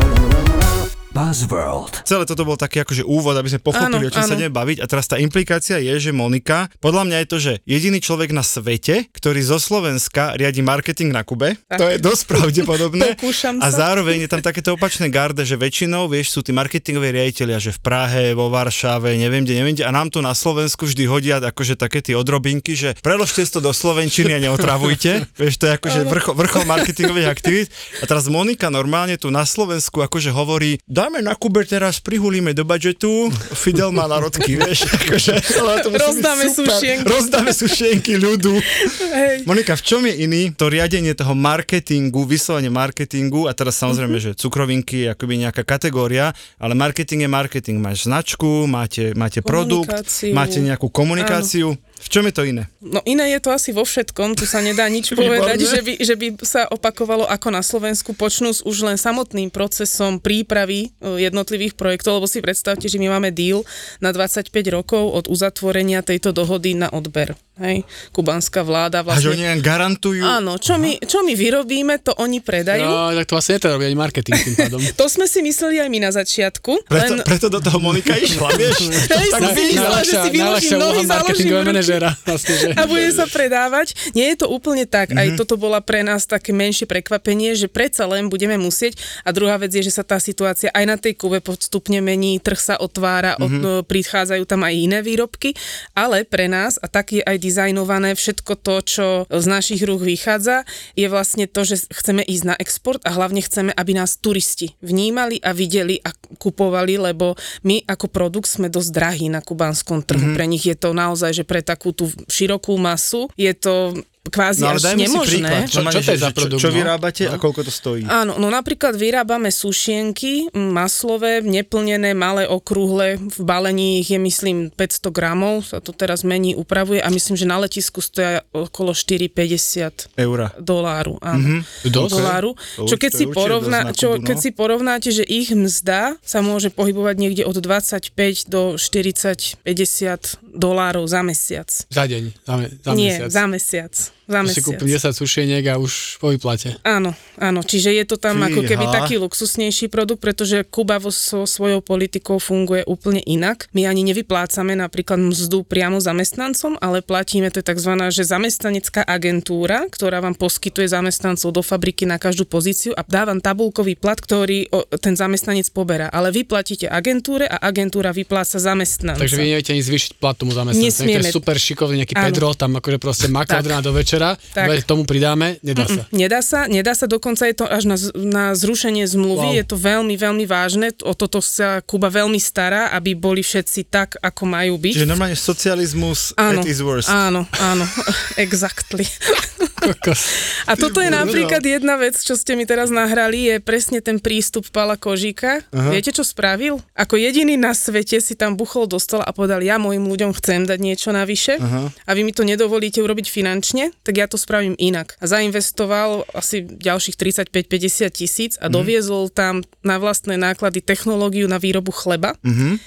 Buzzworld. 1.10 2.06
Celé 2.06 2.22
toto 2.22 2.46
bol 2.46 2.54
taký 2.54 2.86
akože 2.86 3.02
úvod, 3.02 3.34
aby 3.34 3.50
sme 3.50 3.58
pochopili, 3.58 4.06
Áno, 4.06 4.06
o 4.06 4.14
čom 4.14 4.22
sa 4.22 4.34
áno. 4.34 4.38
ideme 4.38 4.54
baviť. 4.54 4.78
A 4.78 4.86
teraz 4.86 5.10
tá 5.10 5.18
implikácia 5.18 5.82
je, 5.82 5.90
že 5.98 6.14
Monika, 6.14 6.70
podľa 6.78 7.02
mňa 7.10 7.16
je 7.18 7.26
to, 7.26 7.38
že 7.42 7.52
jediný 7.66 7.98
človek 7.98 8.30
na 8.30 8.46
svete, 8.46 9.10
ktorý 9.10 9.42
zo 9.42 9.58
Slovenska 9.58 10.38
riadi 10.38 10.62
marketing 10.62 11.10
na 11.10 11.26
Kube, 11.26 11.58
to 11.66 11.90
je 11.90 11.98
dosť 11.98 12.22
pravdepodobné. 12.30 13.18
A 13.60 13.68
sa. 13.68 13.90
zároveň 13.90 14.26
je 14.26 14.30
tam 14.30 14.38
takéto 14.38 14.78
opačné 14.78 15.10
garde, 15.10 15.42
že 15.42 15.58
väčšinou, 15.58 16.06
vieš, 16.06 16.30
sú 16.30 16.46
tí 16.46 16.54
marketingoví 16.54 17.10
riaditeľia, 17.10 17.58
že 17.58 17.74
v 17.74 17.80
Prahe, 17.82 18.24
vo 18.38 18.46
Varšave, 18.46 19.18
neviem 19.18 19.42
kde, 19.42 19.54
neviem 19.58 19.74
kde. 19.74 19.86
A 19.86 19.92
nám 19.92 20.14
tu 20.14 20.22
na 20.22 20.30
Slovensku 20.30 20.86
vždy 20.86 21.10
hodia 21.10 21.36
akože 21.42 21.74
také 21.74 21.98
tie 22.04 22.14
odrobinky, 22.14 22.78
že 22.78 22.94
preložte 23.02 23.42
to 23.50 23.58
do 23.58 23.74
slovenčiny 23.74 24.36
a 24.36 24.38
neotravujte. 24.38 25.26
vieš, 25.40 25.58
to 25.58 25.66
je 25.66 25.72
akože 25.74 26.00
vrchol, 26.06 26.34
vrchol 26.38 26.62
marketingových 26.70 27.28
aktivít. 27.28 27.68
A 27.98 28.06
teraz 28.06 28.30
Monika 28.30 28.70
normálne 28.70 29.18
tu 29.18 29.32
na 29.34 29.42
Slovensku 29.42 30.04
akože 30.04 30.30
hovorí, 30.30 30.78
dáme 31.00 31.24
na 31.24 31.32
Kube 31.32 31.64
teraz, 31.64 31.96
prihulíme 31.96 32.52
do 32.52 32.68
budžetu, 32.68 33.32
Fidel 33.56 33.88
má 33.88 34.04
narodky, 34.04 34.52
vieš, 34.60 34.84
akože, 34.84 35.32
ale 35.56 35.80
to 35.80 35.88
Rozdáme 35.96 36.44
sušienky. 36.52 37.08
Rozdáme 37.08 37.50
sušienky 37.56 38.12
ľudu. 38.20 38.60
Hej. 39.08 39.48
Monika, 39.48 39.80
v 39.80 39.82
čom 39.82 40.04
je 40.04 40.28
iný 40.28 40.52
to 40.52 40.68
riadenie 40.68 41.16
toho 41.16 41.32
marketingu, 41.32 42.28
vyslovene 42.28 42.68
marketingu 42.68 43.48
a 43.48 43.56
teraz 43.56 43.80
samozrejme, 43.80 44.20
že 44.20 44.36
cukrovinky 44.36 45.08
je 45.08 45.16
akoby 45.16 45.48
nejaká 45.48 45.64
kategória, 45.64 46.36
ale 46.60 46.76
marketing 46.76 47.24
je 47.24 47.30
marketing. 47.32 47.76
Máš 47.80 48.04
značku, 48.04 48.68
máte, 48.68 49.16
máte 49.16 49.40
produkt, 49.40 49.88
máte 50.36 50.60
nejakú 50.60 50.92
komunikáciu. 50.92 51.80
V 52.00 52.08
čom 52.08 52.24
je 52.24 52.32
to 52.32 52.42
iné? 52.48 52.64
No 52.80 53.04
iné 53.04 53.36
je 53.36 53.40
to 53.44 53.52
asi 53.52 53.76
vo 53.76 53.84
všetkom, 53.84 54.32
tu 54.32 54.48
sa 54.48 54.64
nedá 54.64 54.88
nič 54.88 55.12
povedať, 55.18 55.60
že 55.60 55.80
by, 55.84 55.92
že 56.00 56.14
by 56.16 56.26
sa 56.40 56.64
opakovalo 56.72 57.28
ako 57.28 57.48
na 57.52 57.60
Slovensku, 57.60 58.16
počnú 58.16 58.56
s 58.56 58.64
už 58.64 58.88
len 58.88 58.96
samotným 58.96 59.52
procesom 59.52 60.16
prípravy 60.16 60.88
e, 60.88 61.28
jednotlivých 61.28 61.76
projektov, 61.76 62.16
lebo 62.16 62.26
si 62.26 62.40
predstavte, 62.40 62.88
že 62.88 62.96
my 62.96 63.12
máme 63.12 63.28
deal 63.28 63.60
na 64.00 64.16
25 64.16 64.48
rokov 64.72 65.02
od 65.12 65.24
uzatvorenia 65.28 66.00
tejto 66.00 66.32
dohody 66.32 66.72
na 66.72 66.88
odber. 66.88 67.36
Hej, 67.60 67.84
kubanská 68.16 68.64
vláda 68.64 69.04
A 69.04 69.20
že 69.20 69.28
vlastne... 69.28 69.36
oni 69.36 69.44
len 69.44 69.60
garantujú... 69.60 70.24
Áno, 70.24 70.56
čo 70.56 70.80
my, 70.80 70.96
čo 71.04 71.20
my 71.20 71.36
vyrobíme, 71.36 72.00
to 72.00 72.16
oni 72.16 72.40
predajú. 72.40 72.80
No, 72.80 73.12
tak 73.12 73.28
to 73.28 73.36
vlastne 73.36 73.60
netreba 73.60 73.76
robiť 73.76 73.88
ani 73.92 73.98
marketing 74.00 74.34
tým 74.40 74.56
pádom. 74.56 74.80
To 75.00 75.04
sme 75.12 75.28
si 75.28 75.44
mysleli 75.44 75.76
aj 75.76 75.88
my 75.92 75.98
na 76.00 76.08
začiatku, 76.08 76.88
Preto, 76.88 77.20
len... 77.20 77.24
preto 77.24 77.52
do 77.52 77.60
toho 77.60 77.76
Monika 77.76 78.16
išla, 78.16 78.48
vieš? 78.56 78.88
Hej, 78.88 79.28
tak 79.32 79.44
som 79.44 79.52
si 79.52 79.62
myslela, 79.76 79.98
že 80.00 80.14
si 80.16 80.28
vyložím 80.32 80.78
nohy, 80.80 81.02
založím 81.04 81.48
ruky. 81.52 81.89
Manažéra. 81.90 82.10
Vlastne, 82.26 82.54
že... 82.54 82.68
a 82.78 82.82
bude 82.86 83.10
sa 83.10 83.26
predávať. 83.26 83.88
Nie 84.14 84.34
je 84.34 84.36
to 84.44 84.46
úplne 84.50 84.86
tak. 84.86 85.12
Aj 85.14 85.28
toto 85.34 85.58
bola 85.58 85.82
pre 85.82 86.06
nás 86.06 86.26
také 86.26 86.54
menšie 86.54 86.86
prekvapenie, 86.86 87.58
že 87.58 87.66
predsa 87.66 88.06
len 88.06 88.30
budeme 88.30 88.54
musieť. 88.60 88.98
A 89.26 89.34
druhá 89.34 89.58
vec 89.58 89.74
je, 89.74 89.82
že 89.82 89.94
sa 89.94 90.06
tá 90.06 90.22
situácia 90.22 90.70
aj 90.70 90.84
na 90.86 90.96
tej 90.96 91.18
Kube 91.18 91.42
postupne 91.42 91.98
mení, 91.98 92.38
trh 92.38 92.60
sa 92.60 92.74
otvára, 92.78 93.36
od, 93.40 93.50
no, 93.50 93.72
prichádzajú 93.82 94.44
tam 94.46 94.62
aj 94.62 94.74
iné 94.74 94.98
výrobky, 95.02 95.56
ale 95.96 96.22
pre 96.22 96.46
nás, 96.46 96.78
a 96.80 96.86
tak 96.86 97.16
je 97.16 97.22
aj 97.24 97.36
dizajnované 97.40 98.14
všetko 98.14 98.52
to, 98.60 98.74
čo 98.84 99.06
z 99.28 99.46
našich 99.46 99.82
rúk 99.82 100.04
vychádza, 100.04 100.64
je 100.94 101.06
vlastne 101.10 101.48
to, 101.50 101.64
že 101.66 101.90
chceme 101.90 102.22
ísť 102.24 102.44
na 102.46 102.54
export 102.56 103.02
a 103.04 103.12
hlavne 103.12 103.42
chceme, 103.42 103.72
aby 103.74 103.92
nás 103.96 104.20
turisti 104.20 104.76
vnímali 104.84 105.40
a 105.40 105.56
videli 105.56 105.98
a 106.04 106.12
kupovali, 106.36 107.00
lebo 107.00 107.34
my 107.66 107.84
ako 107.88 108.06
produkt 108.08 108.48
sme 108.48 108.72
dosť 108.72 108.90
drahí 108.92 109.26
na 109.32 109.40
kubánskom 109.40 110.04
trhu. 110.04 110.32
Pre 110.36 110.46
nich 110.46 110.64
je 110.64 110.76
to 110.76 110.92
naozaj, 110.92 111.32
že 111.32 111.44
pre 111.44 111.64
takú 111.80 111.96
tú 111.96 112.12
širokú 112.28 112.76
masu. 112.76 113.32
Je 113.40 113.56
to 113.56 113.96
kvázi 114.22 114.60
No 114.60 114.68
ale 114.68 114.78
až 114.78 114.94
nemožné. 114.94 115.48
príklad. 115.48 115.62
Čo- 115.64 115.80
čo 115.82 115.90
to 115.96 115.98
je 115.98 116.04
že- 116.12 116.20
za 116.20 116.28
čo- 116.28 116.36
produkt, 116.36 116.60
Čo 116.60 116.68
no? 116.68 116.76
vyrábate 116.76 117.22
a 117.24 117.34
koľko 117.34 117.60
to 117.62 117.72
stojí? 117.72 118.02
Áno, 118.04 118.36
no 118.36 118.46
napríklad 118.46 118.92
vyrábame 118.92 119.48
sušienky 119.48 120.52
maslové, 120.52 121.40
neplnené, 121.40 122.12
malé, 122.12 122.44
okrúhle, 122.44 123.16
v 123.16 123.40
balení 123.40 123.98
ich 123.98 124.08
je 124.08 124.18
myslím 124.18 124.68
500 124.68 125.08
gramov, 125.08 125.64
sa 125.66 125.78
to 125.78 125.90
teraz 125.90 126.20
mení, 126.20 126.52
upravuje 126.52 126.98
a 126.98 127.08
myslím, 127.08 127.34
že 127.34 127.44
na 127.44 127.56
letisku 127.58 127.98
stoja 127.98 128.44
okolo 128.50 128.92
4,50 128.92 130.12
Eura. 130.14 130.52
doláru, 130.58 131.16
áno. 131.20 131.64
Dosť? 131.82 132.12
doláru. 132.12 132.50
Čo 132.78 132.96
keď, 132.96 133.12
si 133.14 133.24
porovná, 133.26 133.92
čo, 133.92 134.14
no. 134.14 134.22
keď 134.22 134.36
si 134.36 134.50
porovnáte, 134.50 135.08
že 135.10 135.22
ich 135.22 135.48
mzda 135.50 136.20
sa 136.20 136.40
môže 136.40 136.68
pohybovať 136.68 137.16
niekde 137.16 137.42
od 137.42 137.56
25 137.56 138.12
do 138.46 138.76
40-50 138.76 140.38
dolárov 140.44 141.06
za 141.06 141.22
mesiac. 141.22 141.68
Za 141.86 142.04
deň, 142.04 142.22
za, 142.36 142.54
me, 142.54 142.66
za 142.76 142.90
Nie, 142.92 143.12
mesiac. 143.16 143.30
za 143.30 143.44
mesiac. 143.46 143.94
Za 144.30 144.46
si 144.46 144.62
mesiac. 144.62 144.78
kúpim 144.78 144.86
10 144.86 145.10
sušieniek 145.10 145.64
a 145.66 145.82
už 145.82 146.22
po 146.22 146.30
vyplate. 146.30 146.78
Áno, 146.86 147.18
áno, 147.34 147.66
čiže 147.66 147.90
je 147.90 148.04
to 148.06 148.14
tam 148.14 148.38
Fíha. 148.38 148.46
ako 148.54 148.60
keby 148.62 148.84
taký 148.94 149.14
luxusnejší 149.18 149.90
produkt, 149.90 150.22
pretože 150.22 150.62
Kuba 150.62 151.02
vo 151.02 151.10
so 151.10 151.42
svojou 151.50 151.82
politikou 151.82 152.38
funguje 152.38 152.86
úplne 152.86 153.18
inak. 153.26 153.66
My 153.74 153.90
ani 153.90 154.06
nevyplácame 154.06 154.78
napríklad 154.78 155.18
mzdu 155.18 155.66
priamo 155.66 155.98
zamestnancom, 155.98 156.78
ale 156.78 157.02
platíme, 157.02 157.50
to 157.50 157.58
je 157.58 157.74
tzv. 157.74 157.90
že 158.14 158.22
zamestnanecká 158.22 159.02
agentúra, 159.02 159.90
ktorá 159.90 160.22
vám 160.22 160.38
poskytuje 160.38 160.86
zamestnancov 160.86 161.50
do 161.50 161.62
fabriky 161.66 162.06
na 162.06 162.22
každú 162.22 162.46
pozíciu 162.46 162.94
a 162.94 163.02
dá 163.02 163.26
vám 163.26 163.42
tabulkový 163.42 163.98
plat, 163.98 164.22
ktorý 164.22 164.70
o, 164.70 164.86
ten 164.94 165.18
zamestnanec 165.18 165.66
poberá. 165.74 166.06
Ale 166.06 166.30
vy 166.30 166.46
platíte 166.46 166.86
agentúre 166.86 167.50
a 167.50 167.58
agentúra 167.58 168.14
vypláca 168.14 168.62
zamestnanca. 168.62 169.18
Takže 169.18 169.34
vy 169.34 169.44
neviete 169.50 169.74
ani 169.74 169.82
zvýšiť 169.82 170.22
plat 170.22 170.38
tomu 170.38 170.54
zamestnancu. 170.54 170.86
Nesmieme. 170.86 171.26
To 171.26 171.34
je 171.34 171.34
super 171.34 171.56
šikovný 171.58 172.06
nejaký 172.06 172.14
Áno. 172.14 172.24
Pedro, 172.30 172.46
tam 172.54 172.78
akože 172.78 172.98
proste 173.02 173.26
maká 173.26 173.58
do 173.80 173.90
večera 173.96 174.19
dovnútra, 174.20 174.36
Tak. 174.52 174.84
tomu 174.84 175.02
pridáme, 175.08 175.56
nedá 175.64 175.86
sa. 175.88 176.02
Nedá 176.12 176.40
sa, 176.44 176.60
nedá 176.68 176.92
sa, 176.92 177.06
dokonca 177.08 177.48
je 177.48 177.56
to 177.56 177.66
až 177.66 177.88
na, 177.88 177.96
na 178.14 178.44
zrušenie 178.52 179.04
zmluvy, 179.08 179.48
Wow. 179.54 179.58
je 179.58 179.64
to 179.64 179.76
veľmi, 179.78 180.14
veľmi 180.16 180.44
vážne, 180.44 180.92
o 181.02 181.12
toto 181.16 181.40
sa 181.40 181.80
Kuba 181.80 182.12
veľmi 182.12 182.36
stará, 182.36 182.92
aby 182.92 183.16
boli 183.16 183.40
všetci 183.40 183.88
tak, 183.88 184.20
ako 184.20 184.42
majú 184.44 184.76
byť. 184.76 184.94
Čiže 185.00 185.08
normálne 185.08 185.38
socializmus 185.38 186.36
Áno, 186.36 186.60
at 186.60 186.68
its 186.68 186.82
worst. 186.84 187.08
áno, 187.08 187.46
áno, 187.56 187.84
exactly. 188.44 189.06
A 190.70 190.76
toto 190.78 191.00
je 191.00 191.10
napríklad 191.10 191.62
jedna 191.64 191.96
vec, 191.96 192.18
čo 192.20 192.36
ste 192.36 192.54
mi 192.54 192.68
teraz 192.68 192.92
nahrali, 192.92 193.50
je 193.50 193.56
presne 193.58 193.98
ten 194.04 194.20
prístup 194.20 194.68
Pala 194.70 194.94
Kožíka. 194.94 195.64
Viete, 195.72 196.14
čo 196.14 196.22
spravil? 196.22 196.78
Ako 196.94 197.16
jediný 197.16 197.56
na 197.56 197.74
svete 197.74 198.20
si 198.22 198.36
tam 198.36 198.54
buchol 198.54 198.86
do 198.86 199.00
stola 199.00 199.26
a 199.26 199.32
povedal, 199.34 199.64
ja 199.64 199.80
mojim 199.80 200.06
ľuďom 200.06 200.36
chcem 200.36 200.68
dať 200.68 200.78
niečo 200.78 201.10
navyše 201.10 201.58
a 202.06 202.10
vy 202.12 202.22
mi 202.22 202.32
to 202.36 202.44
nedovolíte 202.46 203.00
urobiť 203.00 203.26
finančne, 203.30 203.90
tak 204.04 204.20
ja 204.20 204.26
to 204.30 204.36
spravím 204.36 204.76
inak. 204.78 205.16
A 205.18 205.26
zainvestoval 205.26 206.28
asi 206.36 206.62
ďalších 206.62 207.16
35-50 207.16 208.10
tisíc 208.14 208.52
a 208.60 208.68
doviezol 208.70 209.32
tam 209.32 209.64
na 209.82 209.96
vlastné 209.96 210.36
náklady 210.36 210.84
technológiu 210.84 211.48
na 211.48 211.58
výrobu 211.58 211.90
chleba. 211.90 212.36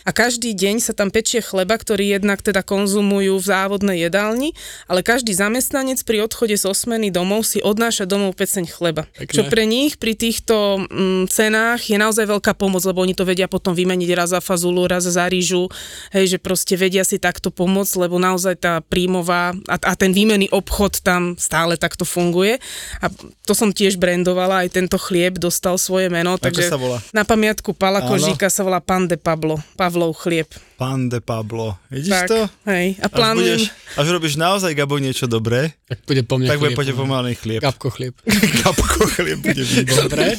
A 0.07 0.11
každý 0.13 0.53
deň 0.53 0.79
sa 0.79 0.93
tam 0.95 1.09
pečie 1.09 1.41
chleba, 1.43 1.75
ktorý 1.75 2.15
jednak 2.15 2.39
teda 2.41 2.61
konzumujú 2.63 3.37
v 3.39 3.45
závodnej 3.45 3.97
jedálni, 4.07 4.53
ale 4.87 5.03
každý 5.03 5.33
zamestnanec 5.33 5.99
pri 6.05 6.23
odchode 6.23 6.55
z 6.55 6.65
osmeny 6.83 7.15
domov 7.15 7.47
si 7.47 7.63
odnáša 7.63 8.03
domov 8.03 8.35
peceň 8.35 8.67
chleba. 8.67 9.07
Pekné. 9.15 9.31
Čo 9.31 9.47
pre 9.47 9.63
nich 9.63 9.95
pri 9.95 10.19
týchto 10.19 10.83
mm, 10.83 11.31
cenách 11.31 11.87
je 11.87 11.95
naozaj 11.95 12.27
veľká 12.27 12.51
pomoc, 12.59 12.83
lebo 12.83 12.99
oni 12.99 13.15
to 13.15 13.23
vedia 13.23 13.47
potom 13.47 13.71
vymeniť 13.71 14.09
raz 14.11 14.35
za 14.35 14.43
fazulu, 14.43 14.83
raz 14.83 15.07
za 15.07 15.23
rýžu, 15.31 15.71
hej, 16.11 16.35
že 16.35 16.37
proste 16.43 16.75
vedia 16.75 17.07
si 17.07 17.23
takto 17.23 17.55
pomôcť, 17.55 18.03
lebo 18.03 18.19
naozaj 18.19 18.59
tá 18.59 18.83
príjmová 18.83 19.55
a, 19.71 19.75
a 19.79 19.93
ten 19.95 20.11
výmenný 20.11 20.51
obchod 20.51 20.99
tam 20.99 21.39
stále 21.39 21.79
takto 21.79 22.03
funguje. 22.03 22.59
A 22.99 23.07
to 23.47 23.55
som 23.55 23.71
tiež 23.71 23.95
brandovala, 23.95 24.67
aj 24.67 24.75
tento 24.75 24.99
chlieb 24.99 25.39
dostal 25.39 25.79
svoje 25.79 26.11
meno. 26.11 26.35
Ako 26.35 26.51
takže 26.51 26.67
sa 26.67 26.75
volá? 26.75 26.99
Na 27.15 27.23
pamiatku 27.23 27.71
Pala. 27.71 28.03
Kožíka 28.03 28.51
sa 28.51 28.67
volá 28.67 28.83
Pan 28.83 29.07
de 29.07 29.15
Pablo, 29.15 29.55
Pavlov 29.79 30.19
chlieb. 30.19 30.51
Pán 30.83 31.07
de 31.07 31.23
Pablo. 31.23 31.79
Vidíš 31.87 32.11
tak, 32.11 32.27
to? 32.27 32.39
hej. 32.67 32.99
A 32.99 33.07
Až, 33.07 33.07
budeš, 33.07 33.15
plánujem... 33.15 33.59
až 33.95 34.07
robíš 34.11 34.33
naozaj, 34.35 34.75
Gabo, 34.75 34.99
niečo 34.99 35.31
dobré, 35.31 35.71
Tak 35.87 36.03
bude 36.03 36.21
po 36.27 36.35
mne 36.35 36.51
tak 36.51 36.59
bude 36.59 36.75
chlieb. 36.75 36.79
poďte 36.83 36.93
pomalý 36.99 37.33
chlieb. 37.39 37.61
Kapko 37.63 37.87
chlieb. 37.87 38.15
Kapko 38.67 39.07
chlieb 39.07 39.39
bude. 39.39 39.63
Dobre. 39.87 40.35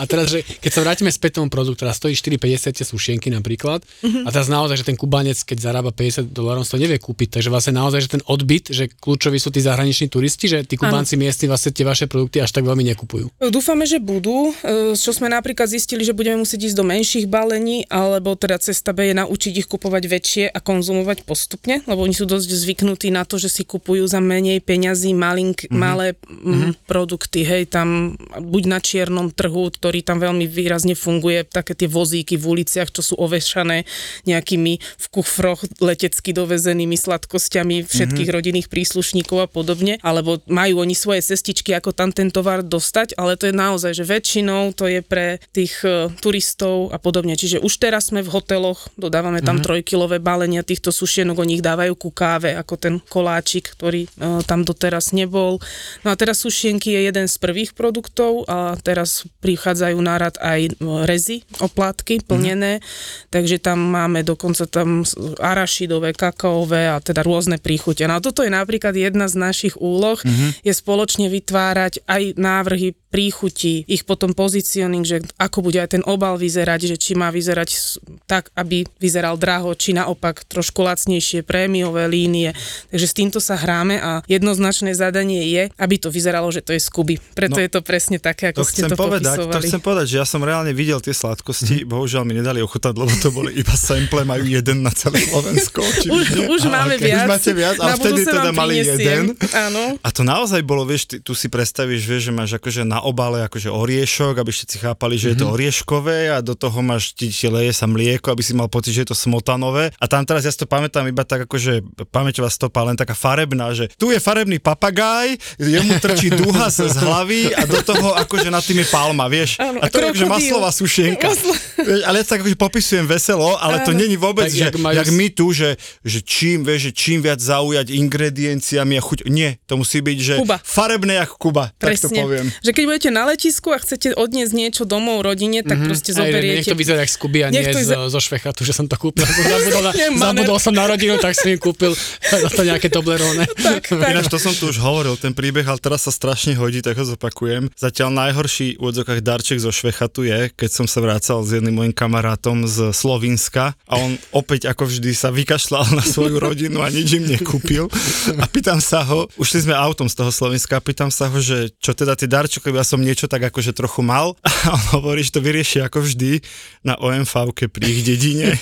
A 0.00 0.04
teraz, 0.08 0.32
že 0.32 0.42
keď 0.42 0.70
sa 0.72 0.80
vrátime 0.82 1.10
späť 1.12 1.40
tomu 1.40 1.48
produktu, 1.52 1.84
teraz 1.86 2.00
stojí 2.00 2.16
4,50 2.16 2.76
tie 2.76 2.86
sušienky 2.86 3.28
napríklad. 3.30 3.84
A 4.26 4.28
teraz 4.32 4.48
naozaj, 4.48 4.82
že 4.82 4.88
ten 4.88 4.98
Kubanec, 4.98 5.38
keď 5.42 5.58
zarába 5.72 5.90
50 5.92 6.32
dolárov, 6.32 6.66
to 6.66 6.80
nevie 6.80 6.98
kúpiť. 7.00 7.40
Takže 7.40 7.48
vlastne 7.48 7.78
naozaj, 7.78 8.00
že 8.04 8.10
ten 8.18 8.22
odbyt, 8.26 8.72
že 8.72 8.90
kľúčoví 8.90 9.40
sú 9.40 9.54
tí 9.54 9.60
zahraniční 9.62 10.12
turisti, 10.12 10.46
že 10.50 10.58
tí 10.66 10.76
Kubánci 10.76 11.16
miestni 11.16 11.48
vlastne 11.48 11.72
tie 11.72 11.86
vaše 11.86 12.06
produkty 12.10 12.42
až 12.42 12.52
tak 12.52 12.68
veľmi 12.68 12.84
nekupujú. 12.94 13.32
Dúfame, 13.48 13.88
že 13.88 14.02
budú. 14.02 14.52
E, 14.62 14.92
Čo 14.96 15.12
sme 15.16 15.30
napríklad 15.32 15.70
zistili, 15.70 16.02
že 16.02 16.16
budeme 16.16 16.42
musieť 16.42 16.72
ísť 16.72 16.76
do 16.76 16.84
menších 16.84 17.26
balení, 17.30 17.88
alebo 17.88 18.34
teda 18.34 18.60
cesta 18.60 18.92
B 18.92 19.10
je 19.10 19.14
naučiť 19.16 19.52
ich 19.64 19.68
kupovať 19.68 20.04
väčšie 20.06 20.44
a 20.50 20.58
konzumovať 20.60 21.22
postupne, 21.24 21.82
lebo 21.86 22.02
oni 22.02 22.14
sú 22.14 22.26
dosť 22.28 22.48
zvyknutí 22.50 23.08
na 23.14 23.22
to, 23.26 23.38
že 23.38 23.52
si 23.52 23.62
kupujú 23.62 24.06
za 24.06 24.18
menej 24.18 24.62
peňazí 24.62 25.14
malink, 25.14 25.66
mm-hmm. 25.66 25.78
malé 25.78 26.18
mm, 26.26 26.86
produkty. 26.86 27.46
Hej, 27.46 27.72
tam 27.72 28.18
buď 28.34 28.62
na 28.66 28.78
čiernom 28.82 29.28
trhu, 29.30 29.65
ktorý 29.72 30.02
tam 30.02 30.22
veľmi 30.22 30.46
výrazne 30.46 30.94
funguje, 30.94 31.46
také 31.46 31.74
tie 31.74 31.88
vozíky 31.90 32.38
v 32.38 32.60
uliciach, 32.60 32.90
čo 32.92 33.02
sú 33.02 33.14
ovešané 33.18 33.86
nejakými 34.28 34.78
v 34.78 35.06
kufroch 35.10 35.64
letecky 35.82 36.30
dovezenými 36.36 36.94
sladkosťami 36.94 37.86
všetkých 37.86 38.28
mm-hmm. 38.28 38.36
rodinných 38.36 38.68
príslušníkov 38.68 39.38
a 39.44 39.48
podobne, 39.48 39.98
alebo 40.02 40.42
majú 40.46 40.82
oni 40.82 40.94
svoje 40.94 41.22
cestičky, 41.22 41.72
ako 41.72 41.94
tam 41.94 42.10
ten 42.10 42.28
tovar 42.28 42.60
dostať, 42.60 43.16
ale 43.16 43.38
to 43.38 43.48
je 43.48 43.54
naozaj, 43.54 43.92
že 43.96 44.04
väčšinou 44.04 44.74
to 44.74 44.90
je 44.90 45.00
pre 45.00 45.38
tých 45.54 45.80
e, 45.86 46.10
turistov 46.20 46.90
a 46.92 46.98
podobne. 46.98 47.38
Čiže 47.38 47.62
už 47.62 47.78
teraz 47.78 48.10
sme 48.10 48.20
v 48.20 48.32
hoteloch, 48.32 48.90
dodávame 48.98 49.40
tam 49.40 49.58
mm-hmm. 49.58 49.66
trojkilové 49.66 50.18
balenia 50.20 50.66
týchto 50.66 50.90
sušienok, 50.90 51.40
oni 51.40 51.58
ich 51.60 51.64
dávajú 51.64 51.94
ku 51.96 52.10
káve, 52.12 52.54
ako 52.54 52.74
ten 52.76 52.94
koláčik, 53.00 53.72
ktorý 53.76 54.06
e, 54.06 54.08
tam 54.44 54.66
doteraz 54.66 55.14
nebol. 55.16 55.58
No 56.02 56.12
a 56.12 56.18
teraz 56.18 56.42
sušienky 56.42 56.92
je 56.92 57.00
jeden 57.08 57.26
z 57.30 57.36
prvých 57.40 57.72
produktov 57.72 58.44
a 58.50 58.76
teraz 58.80 59.24
prichádzajú 59.56 59.96
na 60.04 60.20
rad 60.20 60.36
aj 60.36 60.60
e, 60.68 60.70
rezy, 61.08 61.40
oplátky 61.64 62.28
plnené, 62.28 62.76
mm-hmm. 62.76 63.32
takže 63.32 63.56
tam 63.56 63.80
máme 63.80 64.20
dokonca 64.20 64.68
tam 64.68 65.00
arašidové, 65.40 66.12
kakaové 66.12 66.92
a 66.92 67.00
teda 67.00 67.24
rôzne 67.24 67.56
príchute. 67.56 68.04
No 68.04 68.20
a 68.20 68.24
toto 68.24 68.44
je 68.44 68.52
napríklad 68.52 68.92
jedna 68.92 69.32
z 69.32 69.40
našich 69.40 69.80
úloh, 69.80 70.20
mm-hmm. 70.20 70.60
je 70.60 70.72
spoločne 70.76 71.32
vytvárať 71.32 72.04
aj 72.04 72.36
návrhy 72.36 72.92
príchutí, 73.16 73.88
ich 73.88 74.04
potom 74.04 74.36
pozicioning, 74.36 75.00
že 75.00 75.24
ako 75.40 75.64
bude 75.64 75.80
aj 75.80 75.96
ten 75.96 76.04
obal 76.04 76.36
vyzerať, 76.36 76.92
že 76.92 76.96
či 77.00 77.16
má 77.16 77.32
vyzerať 77.32 77.96
tak, 78.28 78.52
aby 78.52 78.84
vyzeral 79.00 79.40
draho, 79.40 79.72
či 79.72 79.96
naopak 79.96 80.44
trošku 80.44 80.84
lacnejšie, 80.84 81.40
prémiové 81.40 82.04
línie. 82.06 82.52
Takže 82.92 83.06
s 83.08 83.14
týmto 83.16 83.38
sa 83.40 83.56
hráme 83.56 83.96
a 83.96 84.20
jednoznačné 84.26 84.92
zadanie 84.92 85.48
je, 85.48 85.72
aby 85.74 85.96
to 85.96 86.12
vyzeralo, 86.12 86.52
že 86.52 86.60
to 86.60 86.76
je 86.76 86.80
z 86.82 86.88
Kuby. 86.92 87.16
Preto 87.32 87.56
No, 87.56 87.64
je 87.64 87.72
to 87.72 87.80
presne 87.80 88.20
také, 88.20 88.52
ako 88.52 88.60
To 88.60 88.68
ste 88.68 88.84
to 88.84 88.92
povedať, 88.92 89.32
to 89.32 89.48
popisovali. 89.48 89.64
chcem 89.64 89.80
povedať, 89.80 90.06
že 90.12 90.16
ja 90.18 90.26
som 90.26 90.44
reálne 90.44 90.76
videl 90.76 91.00
tie 91.00 91.16
sladkosti, 91.16 91.88
bohužiaľ 91.88 92.22
mi 92.22 92.36
nedali 92.36 92.60
ochutať, 92.60 92.92
lebo 92.92 93.08
to 93.16 93.32
boli 93.32 93.56
iba 93.56 93.72
sample, 93.72 94.20
majú 94.22 94.44
jeden 94.44 94.84
na 94.84 94.92
celé 94.92 95.24
Slovensko. 95.24 95.80
Už, 95.80 96.04
očividne. 96.04 96.52
už 96.52 96.60
máme 96.66 96.94
okej. 96.94 97.06
viac. 97.06 97.16
Už 97.16 97.30
máte 97.30 97.50
viac, 97.54 97.76
Na 97.78 97.96
vtedy 97.96 98.20
teda 98.22 98.50
mali 98.52 98.74
prinesiem. 98.76 99.00
jeden. 99.00 99.22
Áno. 99.56 99.82
A 99.96 100.08
to 100.10 100.20
naozaj 100.20 100.60
bolo, 100.60 100.84
vieš, 100.84 101.08
ty, 101.08 101.16
tu 101.16 101.32
si 101.32 101.48
predstavíš, 101.48 102.02
vieš, 102.04 102.22
že 102.26 102.32
máš 102.34 102.50
akože 102.52 102.82
na 102.82 103.00
obale 103.06 103.40
akože 103.42 103.70
oriešok, 103.70 104.34
aby 104.36 104.50
všetci 104.50 104.76
chápali, 104.80 105.14
že 105.14 105.32
je 105.32 105.38
to 105.38 105.48
orieškové 105.48 106.28
a 106.28 106.42
do 106.42 106.52
toho 106.52 106.80
máš, 106.80 107.12
ti, 107.12 107.30
ti 107.30 107.46
leje 107.46 107.70
sa 107.70 107.86
mlieko, 107.86 108.28
aby 108.28 108.42
si 108.42 108.50
mal 108.50 108.66
pocit, 108.66 108.90
že 108.90 109.02
je 109.02 109.10
to 109.10 109.16
smotanové. 109.16 109.94
A 109.96 110.04
tam 110.04 110.22
teraz 110.22 110.42
ja 110.42 110.50
si 110.50 110.58
to 110.58 110.66
pamätám 110.66 111.06
iba 111.06 111.22
tak 111.22 111.46
akože 111.46 111.80
pamäťová 112.06 112.48
stopa, 112.48 112.82
len 112.82 112.94
taká 112.94 113.14
farebná, 113.14 113.70
že 113.70 113.86
tu 113.94 114.10
je 114.10 114.18
farebný 114.18 114.58
papagaj, 114.58 115.38
jemu 115.56 115.96
trčí 115.98 116.28
duha 116.30 116.66
z 116.66 116.86
z 116.86 116.98
hlavy 116.98 117.42
a 117.52 117.62
do 117.64 117.78
toho 117.80 118.14
akože 118.16 118.46
nad 118.46 118.60
tým 118.60 118.78
je 118.78 118.88
palma, 118.88 119.26
vieš. 119.26 119.58
Áno, 119.58 119.78
a 119.78 119.86
to 119.86 119.96
je 119.96 120.06
akože 120.08 120.26
maslová 120.26 120.70
sušienka. 120.70 121.26
Maslo- 121.28 121.54
Vieš, 121.76 122.02
ale 122.02 122.16
ja 122.16 122.24
to 122.24 122.30
tak 122.30 122.40
akože 122.40 122.56
popisujem 122.56 123.06
veselo, 123.06 123.54
ale 123.54 123.78
to 123.80 123.92
Áno. 123.92 124.00
není 124.00 124.16
vôbec, 124.16 124.44
Tak 124.44 124.52
že 124.52 124.64
jak 124.64 124.76
majú 124.76 124.96
jak 124.96 125.08
my 125.08 125.26
tu, 125.28 125.46
že, 125.50 125.68
že 126.02 126.18
čím, 126.18 126.64
vieš, 126.64 126.80
že 126.82 126.92
čím 126.92 127.18
viac 127.20 127.38
zaujať 127.38 127.92
ingredienciami 127.92 128.96
a 128.96 129.02
chuť. 129.02 129.28
Nie, 129.28 129.60
to 129.64 129.76
musí 129.76 130.00
byť, 130.00 130.18
že 130.18 130.34
Kuba. 130.36 130.56
farebné 130.58 131.14
jak 131.16 131.30
Kuba, 131.32 131.70
tak 131.74 131.94
to 131.94 132.08
Presne. 132.08 132.16
poviem. 132.16 132.46
Že 132.58 132.70
keď 132.72 132.84
budete 132.86 133.10
na 133.10 133.26
letisku 133.26 133.74
a 133.74 133.78
chcete 133.82 134.14
odniesť 134.14 134.52
niečo 134.54 134.82
domov 134.86 135.26
rodine, 135.26 135.60
tak 135.66 135.76
mm-hmm. 135.76 135.88
proste 135.90 136.10
Aj, 136.14 136.16
že 136.16 136.22
nech 136.22 136.32
zoberiete. 136.32 136.70
to 136.70 136.78
vyzerá 136.78 137.00
jak 137.02 137.10
z 137.10 137.18
Kuby 137.18 137.40
a 137.42 137.48
nie 137.50 137.62
z, 137.66 137.90
zo 137.92 138.20
Švechatu, 138.22 138.62
že 138.62 138.72
som 138.72 138.86
to 138.86 138.96
kúpil. 138.96 139.26
Zabudol, 139.56 139.82
na, 139.82 139.92
zabudol 139.92 140.58
som 140.62 140.74
na 140.74 140.86
rodinu, 140.86 141.18
tak 141.18 141.34
som 141.34 141.50
im 141.50 141.58
kúpil 141.58 141.92
to 142.56 142.62
nejaké 142.62 142.88
Toblerone. 142.88 143.44
tak, 143.66 143.90
tak. 143.90 144.10
Ináč 144.14 144.30
to 144.30 144.38
som 144.38 144.54
tu 144.54 144.70
už 144.70 144.78
hovoril, 144.78 145.18
ten 145.18 145.34
príbeh, 145.34 145.66
ale 145.66 145.82
teraz 145.82 146.06
sa 146.06 146.12
strašne 146.14 146.54
hodí, 146.54 146.80
tak 146.80 146.94
ho 146.96 147.04
zopakujem. 147.04 147.68
Zatiaľ 147.74 148.14
najhorší 148.14 148.78
v 148.78 148.80
úvodzokách 148.80 149.20
darček 149.26 149.58
zo 149.58 149.74
Švechatu 149.74 150.22
je, 150.22 150.54
keď 150.54 150.70
som 150.70 150.86
sa 150.86 151.02
vracal 151.02 151.42
s 151.42 151.50
jedným 151.58 151.74
mojim 151.82 151.94
kamarátom 151.94 152.64
z 152.70 152.94
Slovinska 152.94 153.74
a 153.90 153.94
on 153.98 154.14
opäť 154.30 154.70
ako 154.70 154.86
vždy 154.86 155.10
sa 155.16 155.34
vykašľal 155.34 155.98
na 155.98 156.04
svoju 156.04 156.38
rodinu 156.38 156.84
a 156.84 156.88
nič 156.92 157.18
im 157.18 157.26
nekúpil. 157.26 157.90
A 158.38 158.44
pýtam 158.46 158.78
sa 158.78 159.02
ho, 159.02 159.26
ušli 159.40 159.66
sme 159.66 159.74
autom 159.74 160.06
z 160.06 160.14
toho 160.18 160.30
Slovenska, 160.30 160.76
a 160.76 160.84
pýtam 160.84 161.08
sa 161.08 161.32
ho, 161.32 161.38
že 161.40 161.72
čo 161.80 161.96
teda 161.96 162.12
tie 162.12 162.28
darčeky, 162.28 162.68
ja 162.76 162.84
som 162.84 163.00
niečo 163.00 163.26
tak 163.26 163.42
akože 163.42 163.72
trochu 163.72 164.04
mal 164.04 164.36
a 164.68 164.72
on 164.72 164.84
hovorí, 165.00 165.24
že 165.24 165.36
to 165.36 165.40
vyrieši 165.40 165.82
ako 165.82 166.04
vždy 166.04 166.40
na 166.84 166.94
OMV 166.96 167.32
pri 167.56 167.84
ich 167.88 168.00
dedine. 168.06 168.54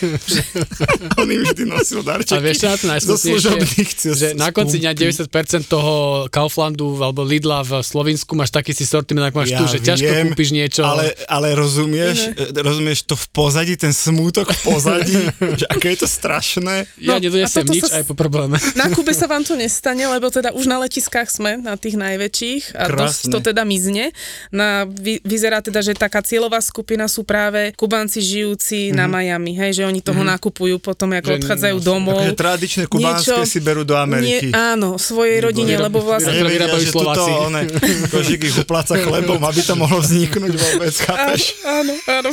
On 1.20 1.29
im 1.29 1.44
vždy 1.44 1.68
nosil 1.68 2.00
darčeky. 2.00 2.37
A 2.37 2.40
vieš, 2.40 2.64
na 2.64 2.74
to 2.74 2.81
zo 2.81 2.88
najsmutnejšie? 2.88 3.29
služobných 3.29 3.90
ciest. 3.92 4.16
že 4.16 4.29
na 4.33 4.48
konci 4.50 4.81
dňa 4.81 4.92
90% 4.96 5.68
toho 5.68 5.94
Kauflandu 6.29 6.96
alebo 6.98 7.20
Lidla 7.20 7.61
v 7.61 7.85
Slovensku 7.85 8.33
máš 8.33 8.50
taký 8.50 8.72
si 8.72 8.88
sortiment, 8.88 9.29
ako 9.29 9.44
máš 9.44 9.53
tu, 9.53 9.64
že 9.68 9.79
ťažko 9.85 10.11
viem, 10.11 10.27
kúpiš 10.33 10.50
niečo. 10.57 10.83
Ale, 10.87 11.12
ale 11.29 11.53
rozumieš, 11.53 12.33
e, 12.33 12.50
rozumieš 12.57 13.05
to 13.05 13.14
v 13.14 13.27
pozadí, 13.31 13.74
ten 13.77 13.92
smútok 13.92 14.50
v 14.53 14.61
pozadí, 14.64 15.18
že 15.61 15.66
aké 15.68 15.92
je 15.94 15.98
to 16.05 16.09
strašné. 16.09 16.88
ja 16.98 17.20
No, 17.20 17.29
toto 17.48 17.72
nič 17.72 17.85
sa- 17.85 18.00
aj 18.00 18.05
po 18.09 18.14
probléme. 18.16 18.57
Na 18.74 18.88
Kube 18.90 19.12
sa 19.12 19.29
vám 19.29 19.44
to 19.44 19.55
nestane, 19.55 20.05
lebo 20.05 20.33
teda 20.33 20.53
už 20.57 20.64
na 20.64 20.81
letiskách 20.81 21.29
sme, 21.31 21.61
na 21.61 21.77
tých 21.77 21.96
najväčších 22.00 22.74
a 22.74 22.88
dosť 22.88 23.20
Krásne. 23.29 23.33
to 23.33 23.38
teda 23.40 23.62
mizne. 23.64 24.04
Na, 24.51 24.85
vy, 24.85 25.23
vyzerá 25.23 25.61
teda, 25.61 25.81
že 25.81 25.95
taká 25.95 26.21
cieľová 26.21 26.59
skupina 26.59 27.07
sú 27.07 27.23
práve 27.23 27.73
Kubanci 27.75 28.19
žijúci 28.19 28.90
mm-hmm. 28.90 28.97
na 28.97 29.05
Miami, 29.07 29.53
hej, 29.55 29.79
že 29.79 29.83
oni 29.85 30.01
toho 30.01 30.21
mm-hmm. 30.21 30.35
nakupujú 30.37 30.77
potom, 30.79 31.12
ako 31.12 31.31
Že 31.31 31.37
odchádzajú 31.40 31.77
vlastne- 31.77 31.90
domov. 31.93 32.19
Akože 32.19 32.35
tradičné 32.35 32.85
kubánske 32.87 33.40
si 33.45 33.59
berú 33.61 33.83
do 33.83 33.95
Ameriky. 33.95 34.51
Nie, 34.51 34.75
áno, 34.75 34.97
svojej 34.97 35.38
rodine, 35.40 35.77
lebo 35.77 36.01
vlastne... 36.01 36.33
Vyrábajú 36.35 36.83
že 36.83 36.93
tuto 36.93 37.14
Slováci. 37.14 37.31
one, 37.31 37.61
kožík 38.09 38.40
ich 38.43 38.57
upláca 38.57 38.95
chlebom, 38.97 39.40
aby 39.40 39.61
to 39.61 39.75
mohlo 39.75 40.01
vzniknúť 40.01 40.55
vôbec, 40.55 40.93
Áno, 40.95 41.07
chápeš? 41.07 41.43
áno, 41.62 41.93
áno. 42.09 42.31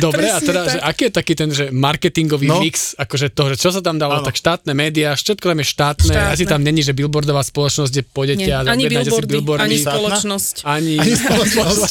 Dobre, 0.00 0.26
a 0.30 0.38
teda, 0.40 0.60
tak. 0.66 0.72
že 0.72 0.78
aký 0.80 1.02
je 1.08 1.12
taký 1.12 1.32
ten, 1.34 1.48
že 1.50 1.64
marketingový 1.70 2.46
No. 2.50 2.58
mix, 2.58 2.92
akože 2.96 3.30
to, 3.30 3.54
že 3.54 3.56
čo 3.60 3.70
sa 3.70 3.80
tam 3.80 3.96
dalo, 3.96 4.18
Áno. 4.20 4.26
tak 4.26 4.34
štátne 4.34 4.72
médiá, 4.74 5.14
všetko 5.14 5.44
tam 5.46 5.58
je 5.60 5.66
štátne, 5.66 6.12
Štátne. 6.14 6.34
asi 6.34 6.44
tam 6.46 6.60
není, 6.60 6.82
že 6.82 6.90
billboardová 6.90 7.42
spoločnosť, 7.42 7.90
kde 7.90 8.02
pôjdete 8.06 8.42
Nie, 8.42 8.54
a 8.56 8.66
ani 8.66 8.86
objednáte 8.86 9.10
si 9.14 9.22
billboardy, 9.24 9.62
ani 9.62 9.76
Štátna? 9.78 9.98
Spoločnosť. 10.40 10.56
ani, 10.64 10.94
Ani 10.96 11.12
spoločnosť. 11.12 11.90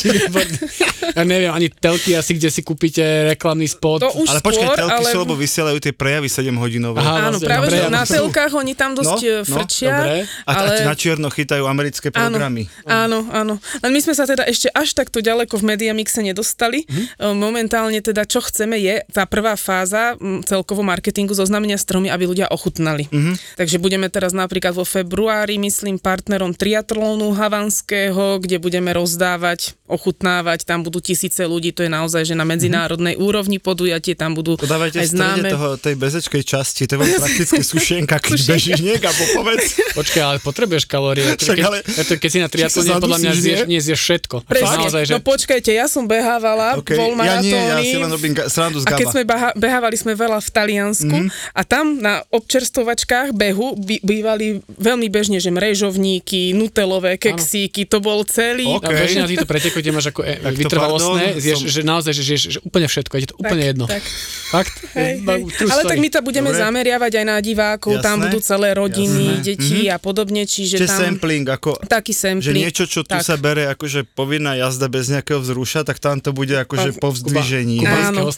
ja 1.18 1.24
neviem, 1.24 1.52
ani 1.54 1.68
telky 1.70 2.18
asi, 2.18 2.36
kde 2.36 2.50
si 2.50 2.62
kúpite 2.62 3.02
reklamný 3.30 3.70
spot. 3.70 4.02
To 4.02 4.12
už 4.18 4.28
Ale 4.28 4.40
počkaj, 4.42 4.66
skôr, 4.66 4.78
telky 4.78 5.04
ale... 5.06 5.10
sú, 5.14 5.18
lebo 5.22 5.36
vysielajú 5.38 5.78
tie 5.80 5.94
prejavy 5.94 6.28
7 6.28 6.50
hodinové. 6.58 7.00
Aha, 7.00 7.30
Áno, 7.30 7.38
vlastne, 7.38 7.48
práve, 7.48 7.66
dobre, 7.70 7.78
že 7.78 7.86
ja 7.86 7.90
na 7.90 8.04
som- 8.04 8.16
telkách 8.18 8.52
oni 8.58 8.74
tam 8.74 8.92
dosť 8.98 9.08
No, 9.10 9.18
no, 9.20 9.42
no, 9.42 9.54
frčia, 9.58 9.90
dobre. 9.94 10.16
A, 10.46 10.52
ale... 10.52 10.76
a 10.82 10.88
na 10.88 10.96
čierno 10.96 11.28
chytajú 11.30 11.64
americké 11.66 12.08
programy. 12.10 12.66
áno, 12.86 13.26
áno. 13.30 13.54
Len 13.80 13.92
my 13.94 14.00
sme 14.02 14.14
sa 14.18 14.26
teda 14.26 14.46
ešte 14.46 14.70
až 14.72 14.94
takto 14.98 15.22
ďaleko 15.22 15.60
v 15.60 15.64
Mediamixe 15.70 16.20
nedostali. 16.26 16.86
Mhm. 16.90 17.38
Momentálne 17.38 18.00
teda, 18.02 18.26
čo 18.26 18.42
chceme 18.42 18.80
je 18.80 19.04
tá 19.12 19.30
prvá 19.30 19.54
fáza 19.54 20.16
celkovo 20.46 20.82
marketingu 20.82 21.36
zoznamenia 21.36 21.78
stromy, 21.78 22.10
aby 22.10 22.26
ľudia 22.26 22.48
ochutnali. 22.50 23.06
Mhm. 23.12 23.60
Takže 23.60 23.78
budeme 23.78 24.08
teraz 24.08 24.32
napríklad 24.32 24.74
vo 24.74 24.88
februári, 24.88 25.60
myslím, 25.60 26.00
partnerom 26.00 26.56
triatlónu 26.56 27.36
havanského, 27.36 28.39
kde 28.40 28.58
budeme 28.58 28.90
rozdávať, 28.90 29.76
ochutnávať, 29.86 30.64
tam 30.64 30.82
budú 30.82 31.00
tisíce 31.00 31.42
ľudí, 31.42 31.70
to 31.70 31.82
je 31.82 31.90
naozaj, 31.90 32.24
že 32.24 32.34
na 32.34 32.44
medzinárodnej 32.44 33.16
úrovni 33.16 33.58
podujatie, 33.58 34.14
tam 34.14 34.32
budú 34.32 34.50
Mhm. 34.52 34.60
To 34.60 34.68
dávajte 34.68 34.98
aj 34.98 35.08
známe. 35.10 35.50
toho, 35.50 35.70
tej 35.76 35.96
bezečkej 35.96 36.44
časti, 36.44 36.84
to 36.86 36.96
je 36.96 37.16
prakticky 37.16 37.62
sušienka, 37.74 38.16
keď 38.18 38.32
Sušienka. 38.32 38.52
bežíš 38.52 38.80
niekam, 38.80 39.14
povedz. 39.34 39.64
Počkaj, 39.92 40.22
ale 40.22 40.38
potrebuješ 40.40 40.84
kalórie. 40.86 41.26
Však 41.32 41.54
Keď, 41.54 41.60
ale- 41.62 41.82
preto, 41.82 42.14
keď 42.16 42.30
si 42.30 42.40
na 42.40 42.48
triatlone, 42.48 42.92
podľa 42.98 43.18
mňa 43.20 43.32
zješ, 43.36 43.60
nie? 43.66 43.80
zješ 43.80 44.00
všetko. 44.00 44.36
Presne. 44.44 44.78
Naozaj, 44.80 45.04
že... 45.04 45.12
No 45.12 45.20
počkajte, 45.22 45.70
ja 45.70 45.86
som 45.86 46.06
behávala 46.06 46.80
Okay. 46.80 46.96
okay. 46.96 47.28
Ja 47.28 47.36
nie, 47.40 47.52
ja 47.52 47.78
si 47.80 47.96
len 47.96 48.08
robím 48.08 48.34
ga- 48.34 48.48
srandu 48.48 48.80
z 48.80 48.86
A 48.86 48.94
keď 48.94 49.04
gaba. 49.04 49.12
sme 49.12 49.24
baha- 49.24 49.56
behávali 49.56 49.96
sme 49.96 50.14
veľa 50.14 50.40
v 50.40 50.50
Taliansku 50.50 51.08
Mhm. 51.10 51.26
mm-hmm. 51.26 51.52
a 51.52 51.62
tam 51.64 51.86
na 51.98 52.14
občerstovačkách 52.30 53.32
behu 53.32 53.76
by- 53.76 54.02
bývali 54.02 54.46
veľmi 54.72 55.08
bežne, 55.08 55.38
že 55.38 55.50
mrežovníky, 55.50 56.52
nutelové 56.52 57.16
keksíky, 57.16 57.84
to 57.84 58.00
bol 58.00 58.22
celý... 58.30 58.70
Ok. 58.72 58.86
A 58.86 58.94
väčšina 58.94 59.26
týchto 59.26 59.44
pretekov, 59.44 59.80
kde 59.80 59.92
máš 59.92 60.08
ako 60.10 60.22
e, 60.22 60.38
Tak 60.38 60.54
vytrvalostné, 60.54 61.24
zješ, 61.36 61.58
som- 61.58 61.70
že 61.70 61.82
naozaj, 61.82 62.14
že 62.14 62.24
žiješ 62.24 62.42
že 62.50 62.60
úplne 62.62 62.86
všetko, 62.86 63.14
je 63.16 63.28
to 63.28 63.36
úplne 63.36 63.64
jedno. 63.66 63.86
tak. 63.86 64.04
Fakt? 64.50 64.74
Hej, 64.94 65.14
Ba- 65.22 65.38
hej. 65.38 65.66
Ale 65.66 65.82
tak 65.84 65.98
my 65.98 66.10
to 66.10 66.20
budeme 66.22 66.50
Dobre. 66.50 66.62
zameriavať 66.62 67.12
aj 67.16 67.26
na 67.26 67.38
divákov, 67.40 67.94
tam 68.00 68.22
budú 68.22 68.38
celé 68.40 68.74
rodiny, 68.74 69.26
jasné. 69.36 69.46
deti 69.46 69.80
a 69.86 69.98
podobne, 69.98 70.46
čiže 70.46 70.78
Čiže 70.78 70.88
tam... 70.90 71.00
sampling, 71.18 71.46
ako, 71.46 71.82
Taký 71.82 72.12
že 72.12 72.20
sampling. 72.20 72.58
niečo, 72.60 72.84
čo 72.86 73.02
tu 73.02 73.10
tak. 73.12 73.26
sa 73.26 73.36
bere 73.36 73.66
akože 73.68 74.06
povinná 74.14 74.54
jazda 74.54 74.86
bez 74.86 75.10
nejakého 75.10 75.40
vzruša, 75.40 75.82
tak 75.82 75.98
tam 75.98 76.20
to 76.20 76.30
bude 76.30 76.52
akože 76.52 77.00
po 77.00 77.10
vzdvižení. 77.10 77.82
Áno, 77.86 78.30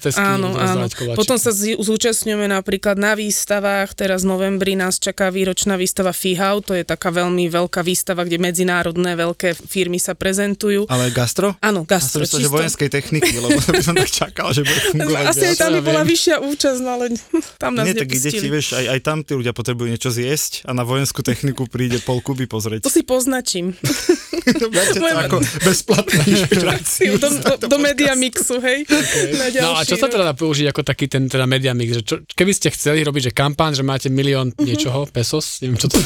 áno. 0.56 0.86
Potom 1.16 1.36
sa 1.36 1.52
zúčastňujeme 1.52 2.48
napríklad 2.48 2.96
na 2.96 3.16
výstavách, 3.16 3.92
teraz 3.94 4.22
v 4.22 4.32
novembri 4.32 4.78
nás 4.78 5.02
čaká 5.02 5.34
výročná 5.34 5.76
výstava 5.76 6.14
FIHAU, 6.14 6.62
to 6.62 6.72
je 6.78 6.84
taká 6.86 7.10
veľmi 7.10 7.50
veľká 7.50 7.82
výstava, 7.82 8.22
kde 8.24 8.38
medzinárodné 8.38 9.18
veľké 9.18 9.58
firmy 9.58 9.81
sa 9.98 10.14
prezentujú. 10.14 10.86
Ale 10.86 11.10
gastro? 11.10 11.56
Áno, 11.58 11.88
Ja 11.88 11.98
som 11.98 12.20
gastro, 12.20 12.20
myslel, 12.22 12.42
že 12.42 12.50
vojenskej 12.52 12.90
techniky, 12.92 13.34
lebo 13.38 13.58
by 13.72 13.82
som 13.82 13.96
tak 13.96 14.12
čakal, 14.12 14.52
že 14.52 14.62
bude 14.62 14.82
fungovať. 14.92 15.24
Asi 15.26 15.46
aj 15.48 15.56
tam 15.58 15.70
by 15.74 15.82
bola 15.82 16.02
vyššia 16.04 16.36
účasť, 16.44 16.80
no 16.84 16.90
ale 16.94 17.06
tam 17.62 17.72
nás 17.74 17.86
Nie, 17.88 17.96
tak 17.96 18.12
nepustili. 18.12 18.48
vieš, 18.52 18.68
aj, 18.76 18.86
aj 18.92 19.00
tam 19.00 19.18
tí 19.24 19.32
ľudia 19.34 19.54
potrebujú 19.56 19.88
niečo 19.88 20.10
zjesť 20.12 20.68
a 20.68 20.76
na 20.76 20.84
vojenskú 20.84 21.24
techniku 21.24 21.66
príde 21.66 22.04
pol 22.04 22.20
Kuby 22.20 22.46
pozrieť. 22.46 22.86
To 22.86 22.92
si 22.92 23.02
poznačím. 23.02 23.72
To 24.42 24.74
Moje- 24.98 25.22
ako 25.22 25.38
bezplatnú 25.62 26.18
inšpiráciu. 26.26 27.14
do, 27.22 27.30
do, 27.30 27.54
do 27.62 27.78
media 27.78 28.18
mixu, 28.18 28.58
hej? 28.58 28.90
Na 29.38 29.54
No 29.62 29.78
a 29.78 29.86
čo 29.86 29.94
sa 29.94 30.10
teda 30.10 30.26
dá 30.26 30.34
použiť 30.34 30.74
ako 30.74 30.82
taký 30.82 31.06
ten 31.06 31.30
teda 31.30 31.46
media 31.46 31.78
mix, 31.78 31.94
že 31.94 32.02
čo, 32.02 32.16
keby 32.26 32.50
ste 32.50 32.74
chceli 32.74 33.06
robiť, 33.06 33.30
že 33.30 33.32
kampán, 33.38 33.78
že 33.78 33.86
máte 33.86 34.10
milión 34.10 34.50
niečoho, 34.58 35.06
pesos, 35.14 35.62
neviem 35.62 35.78
čo 35.78 35.94
to 35.94 36.02
je. 36.02 36.06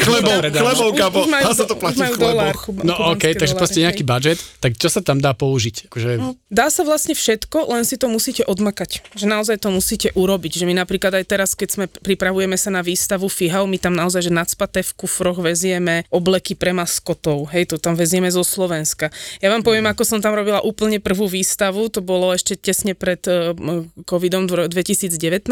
Chlebov, 0.00 0.40
chlebov, 0.48 1.24
majú 1.28 1.44
Dá 1.44 1.52
sa 1.52 1.64
to 1.68 1.76
platiť 1.76 2.00
v 2.08 2.16
chleboch. 2.16 2.60
No 2.80 2.94
OK, 3.14 3.38
takže 3.38 3.54
proste 3.54 3.80
nejaký 3.82 4.04
budget, 4.06 4.38
tak 4.58 4.76
čo 4.76 4.90
sa 4.90 5.00
tam 5.00 5.22
dá 5.22 5.32
použiť? 5.32 5.88
Akože, 5.88 6.10
Dá 6.50 6.70
sa 6.70 6.86
vlastne 6.86 7.14
všetko, 7.18 7.70
len 7.70 7.82
si 7.82 7.98
to 7.98 8.06
musíte 8.06 8.46
odmakať. 8.46 9.02
Že 9.14 9.26
naozaj 9.26 9.56
to 9.62 9.74
musíte 9.74 10.10
urobiť. 10.14 10.62
Že 10.62 10.64
my 10.70 10.74
napríklad 10.82 11.14
aj 11.18 11.24
teraz, 11.26 11.50
keď 11.58 11.68
sme 11.70 11.84
pripravujeme 11.90 12.54
sa 12.54 12.70
na 12.70 12.82
výstavu 12.84 13.26
FIHAU, 13.26 13.66
my 13.66 13.78
tam 13.78 13.94
naozaj, 13.94 14.26
že 14.26 14.32
nadspaté 14.34 14.86
v 14.86 14.94
kufroch 14.94 15.38
vezieme 15.42 16.06
obleky 16.10 16.54
pre 16.54 16.70
maskotov. 16.70 17.50
Hej, 17.50 17.74
to 17.74 17.76
tam 17.82 17.98
vezieme 17.98 18.30
zo 18.30 18.46
Slovenska. 18.46 19.10
Ja 19.42 19.50
vám 19.50 19.66
poviem, 19.66 19.86
ako 19.90 20.02
som 20.06 20.18
tam 20.22 20.38
robila 20.38 20.62
úplne 20.62 21.02
prvú 21.02 21.26
výstavu, 21.26 21.90
to 21.90 22.04
bolo 22.04 22.30
ešte 22.30 22.54
tesne 22.54 22.94
pred 22.94 23.20
eh, 23.26 23.52
covidom 24.06 24.46
v 24.46 24.66
ro- 24.66 24.70
2019, 24.70 25.46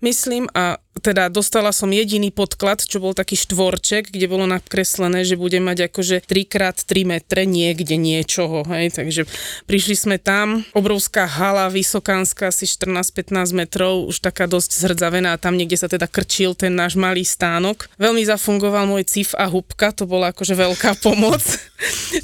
myslím, 0.00 0.46
a 0.54 0.78
teda 1.00 1.28
dostala 1.28 1.70
som 1.70 1.92
jediný 1.92 2.32
podklad, 2.32 2.82
čo 2.82 2.98
bol 2.98 3.12
taký 3.12 3.36
štvorček, 3.36 4.10
kde 4.10 4.26
bolo 4.26 4.48
nakreslené, 4.48 5.22
že 5.22 5.38
budem 5.38 5.64
mať 5.64 5.92
akože 5.92 6.24
3x3 6.24 6.90
metre 7.04 7.42
niekde 7.44 8.00
niečoho, 8.00 8.64
hej, 8.72 8.96
takže 8.96 9.28
prišli 9.68 9.96
sme 9.96 10.16
tam, 10.16 10.64
obrovská 10.72 11.28
hala 11.28 11.68
vysokánska, 11.68 12.48
asi 12.48 12.64
14-15 12.64 13.52
metrov, 13.52 14.08
už 14.08 14.24
taká 14.24 14.48
dosť 14.48 14.72
zhrdzavená 14.72 15.36
tam 15.36 15.54
niekde 15.60 15.76
sa 15.76 15.86
teda 15.86 16.08
krčil 16.08 16.56
ten 16.56 16.72
náš 16.72 16.96
malý 16.96 17.22
stánok. 17.22 17.86
Veľmi 18.00 18.24
zafungoval 18.24 18.88
môj 18.88 19.04
cif 19.04 19.36
a 19.36 19.46
hubka, 19.46 19.92
to 19.92 20.08
bola 20.08 20.32
akože 20.32 20.56
veľká 20.56 20.96
pomoc, 21.06 21.44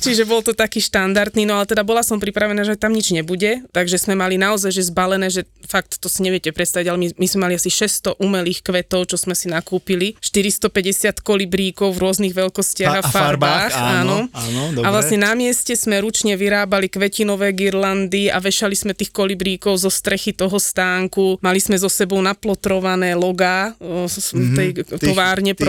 čiže 0.00 0.24
bol 0.24 0.40
to 0.40 0.56
taký 0.56 0.80
štandardný, 0.80 1.44
no 1.44 1.60
ale 1.60 1.68
teda 1.68 1.84
bola 1.84 2.00
som 2.00 2.16
pripravená, 2.16 2.64
že 2.64 2.80
tam 2.80 2.96
nič 2.96 3.12
nebude, 3.12 3.62
takže 3.70 4.00
sme 4.00 4.16
mali 4.16 4.40
naozaj, 4.40 4.72
že 4.72 4.88
zbalené, 4.88 5.28
že 5.28 5.44
fakt 5.68 6.00
to 6.00 6.08
si 6.08 6.24
neviete 6.24 6.50
predstaviť, 6.50 6.86
ale 6.88 6.98
my, 6.98 7.08
my 7.20 7.26
sme 7.28 7.40
mali 7.46 7.54
asi 7.60 7.68
600 7.68 8.18
umelých 8.18 8.61
kvetov, 8.62 9.06
čo 9.06 9.16
sme 9.16 9.34
si 9.34 9.46
nakúpili, 9.46 10.14
450 10.16 11.20
kolibríkov 11.20 11.92
v 11.92 11.98
rôznych 11.98 12.32
veľkostiach 12.32 12.88
a, 12.88 12.98
A- 12.98 13.04
a 13.04 13.10
farbách, 13.10 13.72
áno, 13.74 13.90
áno. 13.92 14.16
áno, 14.30 14.62
a 14.62 14.72
dobre. 14.72 14.88
vlastne 14.88 15.18
na 15.18 15.34
mieste 15.34 15.74
sme 15.74 15.98
ručne 15.98 16.34
vyrábali 16.34 16.86
kvetinové 16.86 17.50
girlandy 17.50 18.28
a 18.28 18.38
vešali 18.38 18.72
sme 18.72 18.92
tých 18.92 19.10
kolibríkov 19.10 19.76
zo 19.76 19.90
strechy 19.90 20.32
toho 20.32 20.56
stánku. 20.56 21.42
Mali 21.42 21.58
sme 21.58 21.74
so 21.74 21.90
sebou 21.90 22.22
naplotrované 22.22 23.12
logá 23.12 23.74
Mhm, 23.80 24.54
tej 24.54 24.68
tých- 24.76 25.02
továrne 25.02 25.52
tých- 25.52 25.60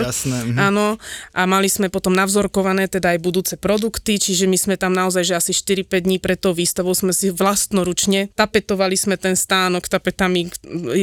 jasné, 0.00 0.38
mhm. 0.44 0.58
Áno. 0.60 0.86
A 1.32 1.42
mali 1.44 1.66
sme 1.66 1.88
potom 1.88 2.12
navzorkované 2.12 2.86
teda 2.86 3.12
aj 3.12 3.18
budúce 3.18 3.54
produkty, 3.56 4.16
čiže 4.16 4.46
my 4.46 4.54
sme 4.54 4.74
tam 4.76 4.92
naozaj, 4.92 5.24
že 5.24 5.34
asi 5.34 5.52
4-5 5.52 6.04
dní 6.04 6.18
pred 6.18 6.38
tou 6.38 6.52
výstavou 6.52 6.92
sme 6.92 7.10
si 7.10 7.28
vlastnoručne 7.28 8.30
tapetovali 8.34 8.94
sme 8.94 9.16
ten 9.16 9.34
stánok 9.34 9.88
tapetami 9.88 10.46
e, 10.46 10.48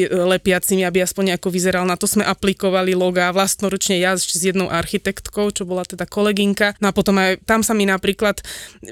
lepiacimi, 0.08 0.82
aby 0.82 1.02
aspoň 1.02 1.25
nejako 1.26 1.50
vyzeral. 1.50 1.84
Na 1.90 1.98
to 1.98 2.06
sme 2.06 2.22
aplikovali 2.22 2.94
logá 2.94 3.34
vlastnoručne 3.34 3.98
ja 3.98 4.14
ešte 4.14 4.38
s 4.38 4.44
jednou 4.54 4.70
architektkou, 4.70 5.50
čo 5.50 5.66
bola 5.66 5.82
teda 5.82 6.06
kolegynka. 6.06 6.78
No 6.80 6.90
a 6.90 6.96
potom 6.96 7.18
aj 7.18 7.42
tam 7.44 7.66
sa 7.66 7.74
mi 7.74 7.90
napríklad 7.90 8.40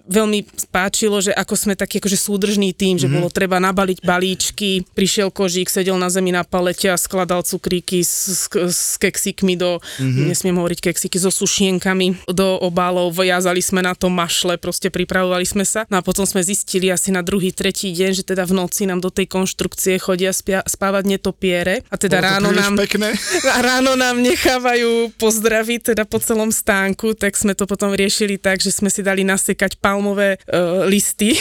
veľmi 0.10 0.46
páčilo, 0.74 1.22
že 1.22 1.32
ako 1.36 1.54
sme 1.54 1.74
taký 1.78 2.02
akože 2.02 2.18
súdržný 2.18 2.74
tým, 2.74 2.98
že 2.98 3.12
bolo 3.12 3.30
treba 3.30 3.62
nabaliť 3.62 4.02
balíčky, 4.02 4.88
prišiel 4.96 5.30
kožík, 5.30 5.70
sedel 5.70 5.96
na 6.00 6.10
zemi 6.10 6.34
na 6.34 6.42
palete 6.48 6.90
a 6.90 6.98
skladal 6.98 7.44
cukríky 7.44 8.02
s, 8.02 8.48
s, 8.48 8.50
s 8.50 8.96
keksíkmi 8.98 9.54
do, 9.60 9.84
nesmiem 10.00 10.56
hovoriť 10.58 10.80
keksíky, 10.90 11.20
so 11.20 11.30
sušienkami 11.30 12.28
do 12.32 12.58
obálov, 12.64 13.14
viazali 13.14 13.60
sme 13.60 13.84
na 13.84 13.94
to 13.94 14.08
mašle, 14.08 14.56
proste 14.58 14.90
pripravovali 14.90 15.46
sme 15.46 15.68
sa. 15.68 15.84
No 15.92 16.00
a 16.00 16.06
potom 16.06 16.24
sme 16.24 16.40
zistili 16.40 16.90
asi 16.90 17.12
na 17.12 17.22
druhý, 17.22 17.52
tretí 17.52 17.92
deň, 17.92 18.12
že 18.16 18.24
teda 18.24 18.48
v 18.48 18.56
noci 18.58 18.88
nám 18.88 19.04
do 19.04 19.12
tej 19.12 19.28
konštrukcie 19.28 20.00
chodia 20.00 20.32
spia, 20.32 20.64
spávať 20.64 21.04
netopiere 21.06 21.84
a 21.92 21.96
teda 22.00 22.23
ráno 22.26 22.50
nám... 22.50 22.74
pekné. 22.78 23.14
Ráno 23.68 23.94
nám 23.94 24.18
nechávajú 24.18 24.92
pozdraviť 25.14 25.80
teda 25.90 26.04
po 26.04 26.18
celom 26.18 26.50
stánku, 26.50 27.14
tak 27.14 27.34
sme 27.34 27.52
to 27.52 27.64
potom 27.64 27.92
riešili 27.92 28.36
tak, 28.36 28.58
že 28.58 28.72
sme 28.72 28.88
si 28.88 29.00
dali 29.00 29.22
nasekať 29.22 29.76
palmové 29.78 30.40
uh, 30.46 30.86
listy. 30.86 31.36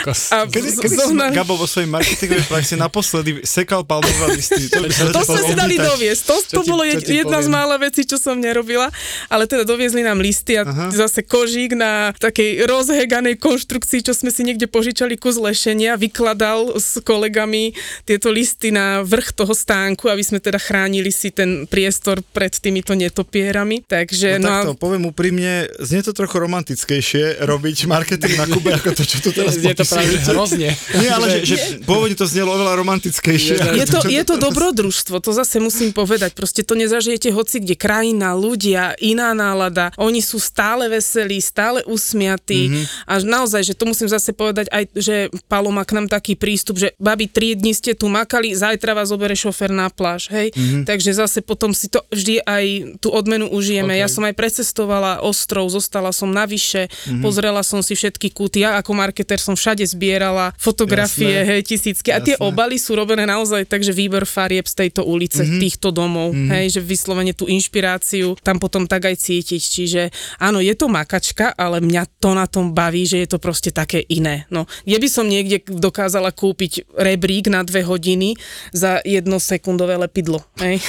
kokos. 0.00 0.30
A 0.30 0.46
Kedy, 0.46 0.68
z- 0.68 0.80
kedy 0.80 0.88
si 0.88 0.98
zohnali- 0.98 1.34
Gabo 1.34 1.54
vo 1.54 1.66
svojej 1.66 1.86
marketingovej 1.86 2.46
praxi 2.46 2.74
naposledy 2.76 3.30
sekal 3.42 3.82
palmové 3.82 4.34
listy? 4.34 4.66
To, 4.68 4.86
To 5.12 5.22
sme 5.22 5.40
si 5.42 5.54
dali 5.54 5.76
doviesť. 5.76 6.22
To, 6.24 6.36
to 6.40 6.62
ti- 6.62 6.70
bolo 6.70 6.82
jed, 6.82 7.02
jedna 7.02 7.38
z 7.38 7.46
poviem? 7.46 7.54
mála 7.56 7.76
vecí, 7.76 8.02
čo 8.02 8.16
som 8.16 8.36
nerobila. 8.36 8.88
Ale 9.26 9.44
teda 9.44 9.62
doviezli 9.62 10.00
nám 10.00 10.18
listy 10.18 10.54
a 10.54 10.62
Aha. 10.62 10.88
zase 10.90 11.20
kožík 11.20 11.72
na 11.72 12.14
takej 12.14 12.64
rozheganej 12.64 13.36
konštrukcii, 13.36 14.00
čo 14.00 14.12
sme 14.12 14.30
si 14.30 14.42
niekde 14.42 14.64
požičali 14.66 15.16
kus 15.16 15.36
lešenia, 15.36 15.96
vykladal 15.96 16.76
s 16.76 17.00
kolegami 17.00 17.74
tieto 18.02 18.28
listy 18.28 18.70
na 18.70 19.02
vrch 19.02 19.34
toho 19.34 19.50
stánku 19.50 19.79
stánku, 19.80 20.12
aby 20.12 20.20
sme 20.20 20.38
teda 20.44 20.60
chránili 20.60 21.08
si 21.08 21.32
ten 21.32 21.64
priestor 21.64 22.20
pred 22.20 22.52
týmito 22.52 22.92
netopierami. 22.92 23.80
Takže 23.80 24.36
No, 24.36 24.44
no, 24.44 24.52
takto, 24.52 24.72
poviem 24.76 25.08
úprimne, 25.08 25.72
znie 25.80 26.04
to 26.04 26.12
trochu 26.12 26.36
romantickejšie 26.36 27.40
robiť 27.48 27.88
marketing 27.88 28.36
na 28.36 28.44
Kube, 28.44 28.76
ako 28.76 28.92
to, 28.92 29.02
čo 29.08 29.24
tu 29.24 29.32
teraz 29.32 29.56
Je 29.56 29.72
to 29.72 29.88
práve 29.88 30.20
hrozne. 30.28 30.68
Nie, 31.00 31.08
ale 31.16 31.40
že, 31.40 31.48
že 31.48 31.56
pôvodne 31.88 32.12
to 32.12 32.28
znelo 32.28 32.52
oveľa 32.52 32.76
romantickejšie. 32.76 33.56
Je 33.80 33.86
to, 33.88 34.04
je 34.04 34.22
to 34.28 34.36
dobrodružstvo, 34.36 35.16
to 35.24 35.32
zase 35.32 35.56
musím 35.56 35.96
povedať. 35.96 36.36
Proste 36.36 36.60
to 36.60 36.76
nezažijete 36.76 37.32
hoci 37.32 37.64
kde. 37.64 37.72
Krajina, 37.80 38.36
ľudia, 38.36 38.92
iná 39.00 39.32
nálada. 39.32 39.96
Oni 39.96 40.20
sú 40.20 40.36
stále 40.36 40.92
veselí, 40.92 41.40
stále 41.40 41.80
usmiatí. 41.88 42.68
Mm-hmm. 42.68 42.84
A 43.08 43.12
naozaj, 43.24 43.64
že 43.64 43.72
to 43.72 43.88
musím 43.88 44.12
zase 44.12 44.36
povedať 44.36 44.68
aj, 44.68 44.84
že 44.92 45.32
Palo 45.48 45.72
má 45.72 45.88
k 45.88 45.96
nám 45.96 46.12
taký 46.12 46.36
prístup, 46.36 46.76
že 46.76 46.92
babi, 47.00 47.30
tri 47.30 47.56
dni 47.56 47.72
ste 47.72 47.96
tu 47.96 48.12
makali, 48.12 48.52
zajtra 48.52 48.92
vás 48.92 49.08
obere 49.14 49.32
šofer 49.38 49.69
na 49.70 49.88
pláž. 49.88 50.28
Hej? 50.28 50.52
Mm-hmm. 50.52 50.82
Takže 50.84 51.10
zase 51.14 51.38
potom 51.40 51.70
si 51.70 51.86
to 51.88 52.02
vždy 52.10 52.42
aj 52.44 52.64
tú 52.98 53.14
odmenu 53.14 53.48
užijeme. 53.48 53.94
Ok. 53.96 54.00
Ja 54.00 54.08
som 54.10 54.22
aj 54.26 54.34
precestovala 54.34 55.22
ostrov, 55.22 55.70
zostala 55.70 56.10
som 56.10 56.30
navyše, 56.30 56.90
mm-hmm. 56.90 57.22
pozrela 57.22 57.62
som 57.62 57.80
si 57.80 57.94
všetky 57.94 58.34
kúty. 58.34 58.62
Ja 58.66 58.76
ako 58.78 58.92
marketer 58.92 59.38
som 59.38 59.54
všade 59.54 59.86
zbierala 59.86 60.52
fotografie, 60.58 61.42
Jasné. 61.42 61.48
hej, 61.48 61.60
tisícky. 61.64 62.08
A 62.10 62.18
tie 62.20 62.34
Jasné. 62.36 62.46
obaly 62.46 62.76
sú 62.76 62.98
robené 62.98 63.24
naozaj 63.24 63.64
tak, 63.66 63.80
že 63.80 63.94
výber 63.94 64.26
farieb 64.26 64.66
z 64.66 64.86
tejto 64.86 65.06
ulice, 65.06 65.42
mm-hmm. 65.42 65.60
týchto 65.62 65.88
domov, 65.94 66.34
mm-hmm. 66.34 66.50
hej, 66.50 66.66
že 66.78 66.80
vyslovene 66.82 67.32
tú 67.32 67.46
inšpiráciu 67.46 68.34
tam 68.42 68.58
potom 68.58 68.84
tak 68.84 69.06
aj 69.06 69.16
cítiť. 69.16 69.62
Čiže 69.62 70.02
áno, 70.42 70.58
je 70.58 70.74
to 70.74 70.90
makačka, 70.90 71.54
ale 71.54 71.78
mňa 71.78 72.02
to 72.18 72.34
na 72.34 72.50
tom 72.50 72.72
baví, 72.74 73.06
že 73.06 73.22
je 73.22 73.28
to 73.30 73.38
proste 73.38 73.70
také 73.70 74.02
iné. 74.10 74.48
No, 74.50 74.66
kde 74.84 74.98
by 74.98 75.08
som 75.08 75.26
niekde 75.28 75.62
dokázala 75.66 76.34
kúpiť 76.34 76.90
rebrík 76.96 77.48
na 77.52 77.62
dve 77.62 77.84
hodiny 77.86 78.36
za 78.74 78.98
jedno 79.04 79.38
sekundové 79.60 80.00
lepidlo, 80.00 80.40
hej. 80.56 80.80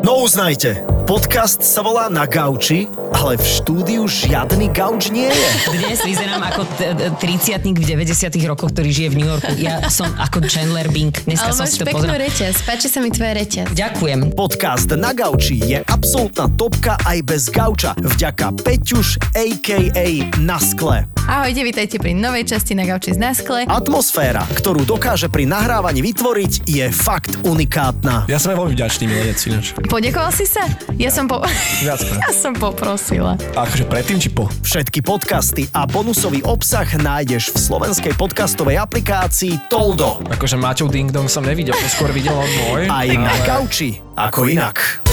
No 0.00 0.24
uznajte, 0.24 0.80
podcast 1.04 1.60
sa 1.60 1.84
volá 1.84 2.08
Na 2.08 2.24
gauči, 2.24 2.88
ale 3.12 3.36
v 3.36 3.44
štúdiu 3.44 4.08
žiadny 4.08 4.72
gauč 4.72 5.12
nie 5.12 5.28
je. 5.28 5.48
Dnes 5.76 6.00
vyzerám 6.00 6.40
ako 6.40 6.64
t- 6.72 6.96
t- 6.96 7.12
30 7.60 7.76
v 7.76 7.84
90 8.00 8.08
rokoch, 8.48 8.72
ktorý 8.72 8.88
žije 8.88 9.08
v 9.12 9.16
New 9.20 9.28
Yorku. 9.28 9.52
Ja 9.60 9.84
som 9.92 10.08
ako 10.16 10.40
Chandler 10.42 10.88
Bing. 10.88 11.12
Dneska 11.12 11.52
Ale 11.52 11.54
som 11.54 11.68
máš 11.68 11.76
si 11.76 11.78
to 11.78 11.84
peknú 11.84 12.08
pozrel. 12.08 12.16
reťaz, 12.16 12.64
páči 12.64 12.88
sa 12.88 13.04
mi 13.04 13.12
tvoja 13.12 13.36
reťaz. 13.36 13.76
Ďakujem. 13.76 14.32
Podcast 14.32 14.88
Na 14.96 15.12
gauči 15.12 15.60
je 15.60 15.84
absolútna 16.00 16.48
topka 16.56 16.96
aj 17.04 17.18
bez 17.28 17.52
gauča. 17.52 17.92
Vďaka 18.00 18.56
Peťuš 18.64 19.20
a.k.a. 19.36 20.32
Na 20.40 20.56
skle. 20.56 21.04
Ahojte, 21.28 21.60
vítajte 21.60 22.00
pri 22.00 22.16
novej 22.16 22.48
časti 22.48 22.72
na 22.72 22.88
gauči 22.88 23.12
z 23.12 23.20
Naskle. 23.20 23.68
Atmosféra, 23.68 24.48
ktorú 24.56 24.88
dokáže 24.88 25.28
pri 25.28 25.44
nahrávaní 25.44 26.00
vytvoriť, 26.00 26.64
je 26.64 26.88
fakt 26.88 27.44
unikátna. 27.44 28.24
Ja 28.32 28.40
som 28.40 28.56
veľmi 28.56 28.72
vďačný 28.72 29.04
milenec 29.06 29.38
ináč. 29.44 29.76
Podekoval 29.92 30.32
si 30.32 30.48
sa? 30.48 30.64
Ja 30.96 31.12
som 31.12 31.28
po... 31.28 31.44
Viackrát. 31.84 32.18
ja 32.24 32.30
som 32.32 32.56
poprosila. 32.56 33.36
A 33.52 33.68
akože 33.68 33.84
predtým 33.84 34.16
či 34.16 34.32
po? 34.32 34.48
Všetky 34.64 35.04
podcasty 35.04 35.68
a 35.76 35.84
bonusový 35.84 36.40
obsah 36.48 36.88
nájdeš 36.96 37.52
v 37.52 37.56
slovenskej 37.60 38.16
podcastovej 38.16 38.80
aplikácii 38.80 39.68
Toldo. 39.68 40.24
Akože 40.32 40.56
Maťov 40.56 40.88
Ding 40.88 41.12
Dong 41.12 41.28
som 41.28 41.44
nevidel, 41.44 41.76
to 41.76 41.88
skôr 41.92 42.08
videl 42.10 42.32
on 42.32 42.48
môj. 42.48 42.88
Aj 42.88 43.08
na 43.12 43.36
gauči, 43.44 44.00
ako 44.16 44.48
inak. 44.48 45.04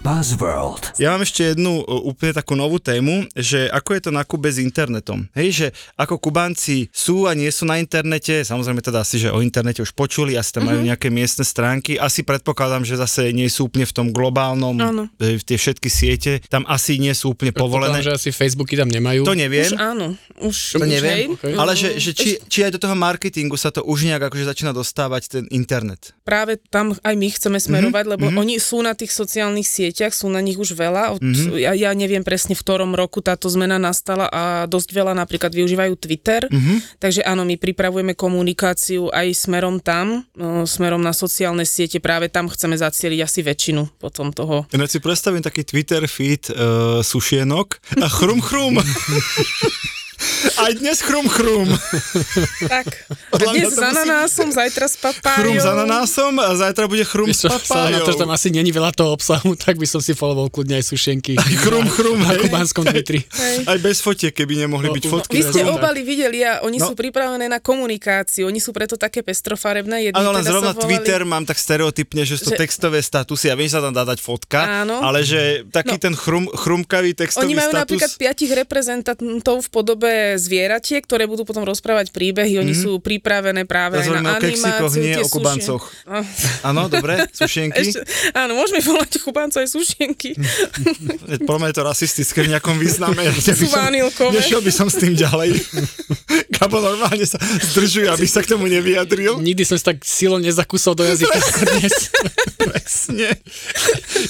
Buzzworld. 0.00 0.96
Ja 0.96 1.12
mám 1.12 1.28
ešte 1.28 1.52
jednu 1.52 1.84
uh, 1.84 2.08
úplne 2.08 2.32
takú 2.32 2.56
novú 2.56 2.80
tému, 2.80 3.28
že 3.36 3.68
ako 3.68 3.90
je 3.92 4.02
to 4.08 4.10
na 4.10 4.24
Kube 4.24 4.48
s 4.48 4.56
internetom. 4.56 5.28
Hej, 5.36 5.48
že 5.52 5.66
ako 6.00 6.16
Kubanci 6.16 6.88
sú 6.88 7.28
a 7.28 7.36
nie 7.36 7.52
sú 7.52 7.68
na 7.68 7.76
internete, 7.76 8.40
samozrejme 8.40 8.80
teda 8.80 9.04
asi, 9.04 9.20
že 9.20 9.28
o 9.28 9.44
internete 9.44 9.84
už 9.84 9.92
počuli, 9.92 10.40
asi 10.40 10.56
tam 10.56 10.72
majú 10.72 10.80
nejaké 10.80 11.12
miestne 11.12 11.44
stránky, 11.44 12.00
asi 12.00 12.24
predpokladám, 12.24 12.80
že 12.88 12.96
zase 12.96 13.28
nie 13.36 13.44
sú 13.52 13.68
úplne 13.68 13.84
v 13.84 13.92
tom 13.92 14.08
globálnom, 14.08 14.72
Áno. 14.80 15.04
e, 15.20 15.36
tie 15.36 15.60
všetky 15.60 15.92
siete, 15.92 16.40
tam 16.48 16.64
asi 16.64 16.96
nie 16.96 17.12
sú 17.12 17.36
úplne 17.36 17.52
povolené. 17.52 18.00
Že 18.00 18.16
asi 18.16 18.30
Facebooky 18.32 18.80
tam 18.80 18.88
nemajú. 18.88 19.28
To 19.28 19.36
neviem. 19.36 19.68
Už 19.68 19.76
áno, 19.76 20.16
už, 20.40 20.80
To 20.80 20.84
už 20.84 20.88
neviem, 20.88 21.36
hej. 21.44 21.54
ale 21.60 21.76
že, 21.76 22.00
že 22.00 22.16
či, 22.16 22.40
či 22.48 22.64
aj 22.64 22.72
do 22.72 22.80
toho 22.80 22.96
marketingu 22.96 23.60
sa 23.60 23.68
to 23.68 23.84
už 23.84 24.08
nejak 24.08 24.32
akože 24.32 24.48
začína 24.48 24.72
dostávať 24.72 25.22
ten 25.28 25.44
internet. 25.52 26.16
práve 26.24 26.56
tam 26.72 26.96
aj 27.04 27.14
my 27.14 27.28
chceme 27.28 27.58
smerovať, 27.60 28.04
mm-hmm. 28.08 28.14
lebo 28.16 28.26
mm-hmm. 28.32 28.42
oni 28.42 28.56
sú 28.56 28.80
na 28.80 28.96
tých 28.96 29.12
sociálnych 29.12 29.68
sieťach, 29.68 29.89
sú 29.92 30.30
na 30.30 30.40
nich 30.40 30.56
už 30.56 30.74
veľa. 30.74 31.16
Od, 31.16 31.20
mm-hmm. 31.20 31.58
ja, 31.58 31.72
ja 31.74 31.90
neviem 31.92 32.22
presne 32.22 32.54
v 32.54 32.62
ktorom 32.62 32.94
roku 32.94 33.20
táto 33.20 33.50
zmena 33.50 33.76
nastala 33.76 34.30
a 34.30 34.42
dosť 34.70 34.90
veľa 34.94 35.12
napríklad 35.18 35.50
využívajú 35.52 35.94
Twitter. 35.98 36.46
Mm-hmm. 36.46 37.02
Takže 37.02 37.20
áno, 37.26 37.42
my 37.44 37.58
pripravujeme 37.58 38.14
komunikáciu 38.14 39.10
aj 39.10 39.34
smerom 39.34 39.82
tam, 39.82 40.24
no, 40.34 40.64
smerom 40.64 41.02
na 41.02 41.12
sociálne 41.12 41.66
siete. 41.68 41.98
Práve 42.00 42.32
tam 42.32 42.48
chceme 42.48 42.78
zacieliť 42.78 43.20
asi 43.20 43.40
väčšinu 43.44 44.00
potom 44.00 44.32
toho. 44.32 44.66
Ináč 44.72 44.98
si 44.98 45.00
predstavím 45.02 45.44
taký 45.44 45.66
Twitter 45.66 46.04
feed 46.08 46.48
uh, 46.50 47.04
sušienok 47.04 48.00
a 48.00 48.06
chrum 48.08 48.40
chrum. 48.40 48.74
Aj 50.56 50.72
dnes 50.72 50.98
chrum 50.98 51.26
chrum. 51.26 51.68
Tak, 52.62 52.86
dnes 53.42 53.66
s 53.66 53.74
musí- 53.74 53.84
ananásom, 53.86 54.48
zajtra 54.50 54.86
s 54.86 54.96
papájou. 54.96 55.40
Chrum 55.40 55.56
s 55.56 55.66
ananásom 55.66 56.32
a 56.36 56.52
zajtra 56.54 56.84
bude 56.84 57.02
chrum 57.02 57.28
s 57.28 57.42
Vieš 57.42 57.56
čo, 57.58 57.72
sa 57.72 57.88
na 57.88 57.98
to, 57.98 58.10
že 58.10 58.18
tam 58.18 58.30
asi 58.30 58.48
není 58.48 58.68
veľa 58.68 58.92
toho 58.92 59.10
obsahu, 59.10 59.54
tak 59.54 59.76
by 59.76 59.86
som 59.86 59.98
si 59.98 60.12
followoval 60.12 60.48
kľudne 60.48 60.76
aj 60.76 60.84
sušenky. 60.86 61.34
Chrum 61.62 61.86
chrum, 61.86 62.18
na 62.18 62.32
hej. 62.32 62.40
kubánskom 62.42 62.84
Twitteri. 62.84 63.24
Aj 63.64 63.78
bez 63.78 63.98
fotiek, 63.98 64.30
keby 64.30 64.60
nemohli 64.60 64.86
No, 64.86 64.94
byť 64.94 65.04
no, 65.04 65.10
fotky. 65.10 65.32
Vy 65.32 65.42
ste 65.46 65.60
obali 65.64 66.00
videli 66.00 66.42
a 66.42 66.60
oni 66.60 66.76
No. 66.76 66.86
sú 66.86 66.94
pripravené 66.94 67.46
na 67.46 67.58
komunikáciu, 67.58 68.44
oni 68.44 68.56
sú 68.56 68.70
preto 68.70 68.94
také 68.94 69.20
pestrofarebné. 69.20 70.10
Áno, 70.10 70.30
len 70.30 70.40
teda 70.40 70.50
zrovna 70.50 70.72
volali- 70.72 70.84
Twitter 70.96 71.20
mám 71.22 71.44
tak 71.44 71.56
stereotypne, 71.56 72.22
že 72.22 72.34
sú 72.34 72.44
to 72.46 72.52
Že- 72.52 72.60
textové 72.60 72.98
statusy 73.00 73.46
a 73.46 73.54
viem, 73.54 73.66
že 73.66 73.74
sa 73.74 73.82
tam 73.82 73.92
dá 73.92 74.02
dať 74.02 74.18
fotka, 74.18 74.84
Áno. 74.84 75.00
ale 75.00 75.20
že 75.22 75.40
taký 75.66 75.96
No. 75.96 76.02
ten 76.02 76.14
chrum, 76.14 76.44
chrumkavý 76.48 77.12
textový 77.14 77.46
Oni 77.46 77.54
majú 77.54 77.70
status. 77.70 77.80
napríklad 77.86 78.10
piatich 78.16 78.50
reprezentantov 78.50 79.58
v 79.60 79.70
podobe 79.70 80.09
zvieratiek, 80.36 81.02
ktoré 81.02 81.24
budú 81.24 81.42
potom 81.42 81.62
rozprávať 81.62 82.10
príbehy. 82.10 82.58
Oni 82.58 82.72
sú 82.72 82.98
pripravené 82.98 83.64
práve 83.64 83.98
aj 83.98 84.06
Teraz 84.06 84.22
na 84.22 84.36
animáciu. 84.36 85.00
nie 85.00 85.16
o 85.16 85.28
kubancoch. 85.28 85.84
Ah, 86.04 86.24
Áno, 86.70 86.86
dobre, 86.86 87.24
sušienky. 87.38 87.92
Ešte, 87.92 88.00
áno, 88.32 88.54
môžeme 88.54 88.80
volať 88.80 89.20
kubancov 89.20 89.60
aj 89.60 89.68
sušienky. 89.70 90.36
Podľa 91.48 91.58
mňa 91.58 91.68
je 91.70 91.76
to 91.76 91.84
rasistické 91.84 92.38
v 92.44 92.48
nejakom 92.56 92.76
význame. 92.76 93.22
Ja 93.40 93.56
Sú 93.56 93.66
vanilkové. 93.66 94.36
Nešiel 94.36 94.60
by 94.60 94.70
som 94.70 94.86
s 94.86 95.00
tým 95.00 95.16
ďalej. 95.16 95.58
Gabo 96.54 96.78
normálne 96.78 97.24
sa 97.24 97.40
zdržuje, 97.40 98.06
aby 98.06 98.26
sa 98.28 98.44
k 98.44 98.52
tomu 98.52 98.68
nevyjadril. 98.68 99.40
Nikdy 99.40 99.62
som 99.64 99.74
si 99.74 99.84
tak 99.84 100.04
silo 100.04 100.38
nezakusol 100.38 100.94
do 100.94 101.02
jazyka 101.02 101.34
dnes. 101.66 101.94
Presne. 103.10 103.28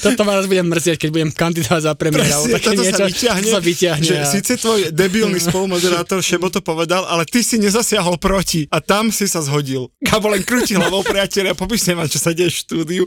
Toto 0.01 0.21
ma 0.23 0.33
raz 0.33 0.45
budem 0.45 0.65
mrzieť, 0.65 0.97
keď 0.97 1.09
budem 1.11 1.29
kandidovať 1.29 1.81
za 1.83 1.93
premiéra. 1.93 2.25
Presne, 2.25 2.57
toto 2.57 2.81
niečo, 2.81 2.97
sa 2.97 3.05
vyťahne, 3.05 3.43
to 3.43 3.53
sa 3.53 3.61
vyťahne. 3.61 4.03
že 4.03 4.15
a- 4.17 4.25
síce 4.25 4.51
tvoj 4.57 4.79
debilný 4.89 5.37
spolumoderátor 5.37 6.19
Šebo 6.21 6.47
to 6.47 6.59
povedal, 6.59 7.05
ale 7.05 7.23
ty 7.23 7.41
si 7.41 7.57
nezasiahol 7.57 8.17
proti 8.17 8.65
a 8.67 8.79
tam 8.79 9.11
si 9.11 9.25
sa 9.25 9.41
zhodil. 9.41 9.91
Gabo 10.01 10.31
len 10.31 10.41
krúti 10.41 10.73
hlavou, 10.73 11.03
priatelia, 11.03 11.53
popíšte 11.53 11.93
vám, 11.93 12.07
čo 12.07 12.17
sa 12.17 12.31
deje 12.31 12.49
v 12.49 12.57
štúdiu. 12.57 13.03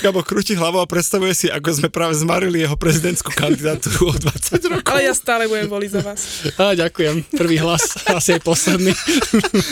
Gabo 0.00 0.22
krúti 0.22 0.54
hlavou 0.54 0.80
a 0.80 0.86
predstavuje 0.86 1.34
si, 1.34 1.46
ako 1.48 1.68
sme 1.74 1.88
práve 1.88 2.16
zmarili 2.16 2.62
jeho 2.62 2.78
prezidentskú 2.78 3.34
kandidatúru 3.34 4.10
o 4.10 4.16
20 4.16 4.72
rokov. 4.72 4.88
Ale 4.88 5.04
ja 5.04 5.14
stále 5.14 5.44
budem 5.46 5.68
voliť 5.68 5.90
za 5.90 6.00
vás. 6.00 6.20
Á, 6.54 6.72
ďakujem. 6.74 7.16
Prvý 7.34 7.56
hlas, 7.58 7.82
asi 8.08 8.38
aj 8.38 8.42
posledný. 8.42 8.92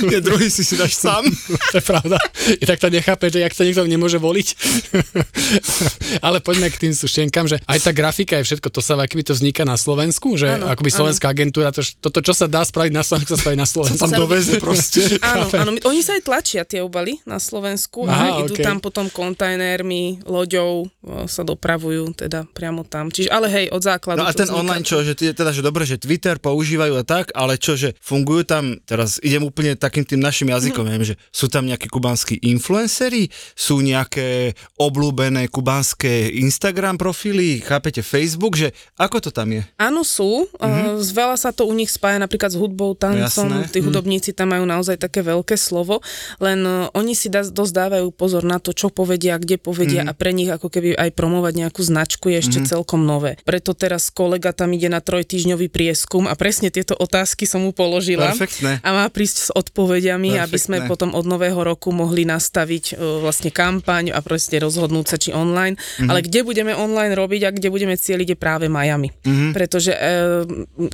Nie, 0.06 0.20
druhý 0.20 0.50
si 0.50 0.62
si 0.62 0.74
dáš 0.74 0.98
sám. 0.98 1.24
to 1.72 1.76
je 1.78 1.84
pravda. 1.84 2.18
I 2.52 2.64
tak 2.64 2.78
to 2.78 2.90
nechápe, 2.90 3.28
že 3.28 3.40
jak 3.40 3.52
sa 3.52 3.62
niekto 3.62 3.86
nemôže 3.86 4.18
voliť. 4.18 4.46
Ale 6.20 6.38
poďme 6.38 6.68
k 6.68 6.78
tým 6.78 6.92
sušienkam, 6.92 7.46
že 7.46 7.60
aj 7.62 7.78
tá 7.80 7.90
grafika 7.90 8.38
je 8.38 8.46
všetko, 8.46 8.68
to 8.68 8.80
sa 8.80 8.96
aký 8.96 9.20
to 9.20 9.32
vzniká 9.32 9.62
na 9.62 9.76
Slovensku, 9.76 10.34
že 10.34 10.56
Áno, 10.56 10.66
akoby 10.66 10.88
slovenská 10.88 11.28
agentúra, 11.28 11.70
to, 11.70 11.84
toto, 12.00 12.18
čo 12.20 12.32
sa 12.32 12.46
dá 12.46 12.62
spraviť 12.62 12.92
na 12.92 13.02
Slovensku, 13.02 13.30
sa 13.30 13.40
spraví 13.40 13.56
na 13.56 13.68
Slovensku. 13.68 14.00
Tam 14.00 14.12
doveze 14.12 14.58
proste. 14.58 15.04
Áno, 15.26 15.46
áno, 15.48 15.70
oni 15.76 16.00
sa 16.00 16.14
aj 16.14 16.22
tlačia 16.22 16.62
tie 16.62 16.80
obaly 16.80 17.18
na 17.22 17.36
Slovensku 17.36 18.04
Aha, 18.04 18.40
a 18.40 18.44
idú 18.44 18.54
okej. 18.54 18.64
tam 18.64 18.78
potom 18.78 19.06
kontajnermi, 19.06 20.24
loďou 20.24 20.88
sa 21.26 21.42
dopravujú 21.42 22.16
teda 22.16 22.48
priamo 22.48 22.82
tam. 22.82 23.10
Čiže, 23.10 23.28
ale 23.28 23.46
hej, 23.48 23.66
od 23.68 23.82
základu. 23.82 24.18
No 24.20 24.26
a 24.26 24.32
ten 24.32 24.46
vzniká. 24.46 24.58
online 24.58 24.84
čo, 24.84 25.02
že 25.02 25.12
teda, 25.14 25.50
že 25.50 25.60
dobre, 25.60 25.84
že 25.84 25.96
Twitter 25.96 26.36
používajú 26.36 26.94
a 26.94 27.04
tak, 27.04 27.30
ale 27.32 27.56
čo, 27.56 27.76
že 27.76 27.92
fungujú 28.00 28.42
tam, 28.42 28.80
teraz 28.82 29.20
idem 29.20 29.42
úplne 29.42 29.76
takým 29.76 30.02
tým 30.02 30.18
našim 30.18 30.48
jazykom, 30.48 30.82
Mhm. 30.82 30.88
neviem, 30.88 31.06
že 31.06 31.16
sú 31.28 31.46
tam 31.46 31.64
nejakí 31.64 31.86
kubanskí 31.86 32.40
influenceri, 32.40 33.28
sú 33.52 33.78
nejaké 33.78 34.54
obľúbené 34.76 35.35
kubanské 35.44 36.32
Instagram 36.40 36.96
profily, 36.96 37.60
chápete, 37.60 38.00
Facebook, 38.00 38.56
že 38.56 38.72
ako 38.96 39.28
to 39.28 39.30
tam 39.30 39.52
je? 39.52 39.62
Áno, 39.76 40.00
sú. 40.00 40.48
Mm-hmm. 40.56 40.96
Uh, 40.96 41.12
veľa 41.12 41.36
sa 41.36 41.52
to 41.52 41.68
u 41.68 41.74
nich 41.76 41.92
spája 41.92 42.16
napríklad 42.16 42.48
s 42.48 42.56
hudbou, 42.56 42.96
tancom. 42.96 43.52
Jasné. 43.52 43.68
Tí 43.68 43.84
hudobníci 43.84 44.32
tam 44.32 44.56
majú 44.56 44.64
naozaj 44.64 44.96
také 44.96 45.20
veľké 45.20 45.60
slovo, 45.60 46.00
len 46.40 46.64
uh, 46.64 46.88
oni 46.96 47.12
si 47.12 47.28
da, 47.28 47.44
dosť 47.44 47.72
dávajú 47.76 48.08
pozor 48.16 48.48
na 48.48 48.56
to, 48.56 48.72
čo 48.72 48.88
povedia, 48.88 49.36
kde 49.36 49.60
povedia 49.60 50.08
mm-hmm. 50.08 50.16
a 50.16 50.18
pre 50.18 50.32
nich 50.32 50.48
ako 50.48 50.72
keby 50.72 50.96
aj 50.96 51.12
promovať 51.12 51.52
nejakú 51.60 51.84
značku 51.84 52.32
je 52.32 52.40
ešte 52.40 52.58
mm-hmm. 52.64 52.72
celkom 52.72 53.04
nové. 53.04 53.36
Preto 53.44 53.76
teraz 53.76 54.08
kolega 54.08 54.56
tam 54.56 54.72
ide 54.72 54.88
na 54.88 55.04
trojtýždňový 55.04 55.68
prieskum 55.68 56.24
a 56.24 56.38
presne 56.38 56.72
tieto 56.72 56.96
otázky 56.96 57.44
som 57.44 57.66
mu 57.66 57.76
položila. 57.76 58.32
Perfektné. 58.32 58.80
A 58.80 58.88
má 58.94 59.04
prísť 59.10 59.36
s 59.36 59.48
odpovediami, 59.50 60.38
Perfektné. 60.38 60.46
aby 60.46 60.58
sme 60.62 60.76
potom 60.86 61.12
od 61.12 61.26
nového 61.26 61.58
roku 61.60 61.90
mohli 61.90 62.22
nastaviť 62.24 62.94
uh, 62.94 63.20
vlastne 63.20 63.50
kampaň 63.50 64.14
a 64.14 64.22
proste 64.22 64.62
rozhodnúť 64.62 65.06
sa, 65.10 65.16
či 65.26 65.30
online. 65.34 65.74
Mm-hmm. 65.74 66.08
Ale 66.10 66.20
kde 66.22 66.40
budeme 66.46 66.72
online 66.72 67.18
robiť 67.18 67.40
a 67.46 67.50
kde 67.50 67.68
budeme 67.74 67.98
cieliť 67.98 68.34
je 68.34 68.38
práve 68.38 68.70
Miami. 68.70 69.10
Mm-hmm. 69.10 69.50
Pretože 69.50 69.92
e, 69.94 70.00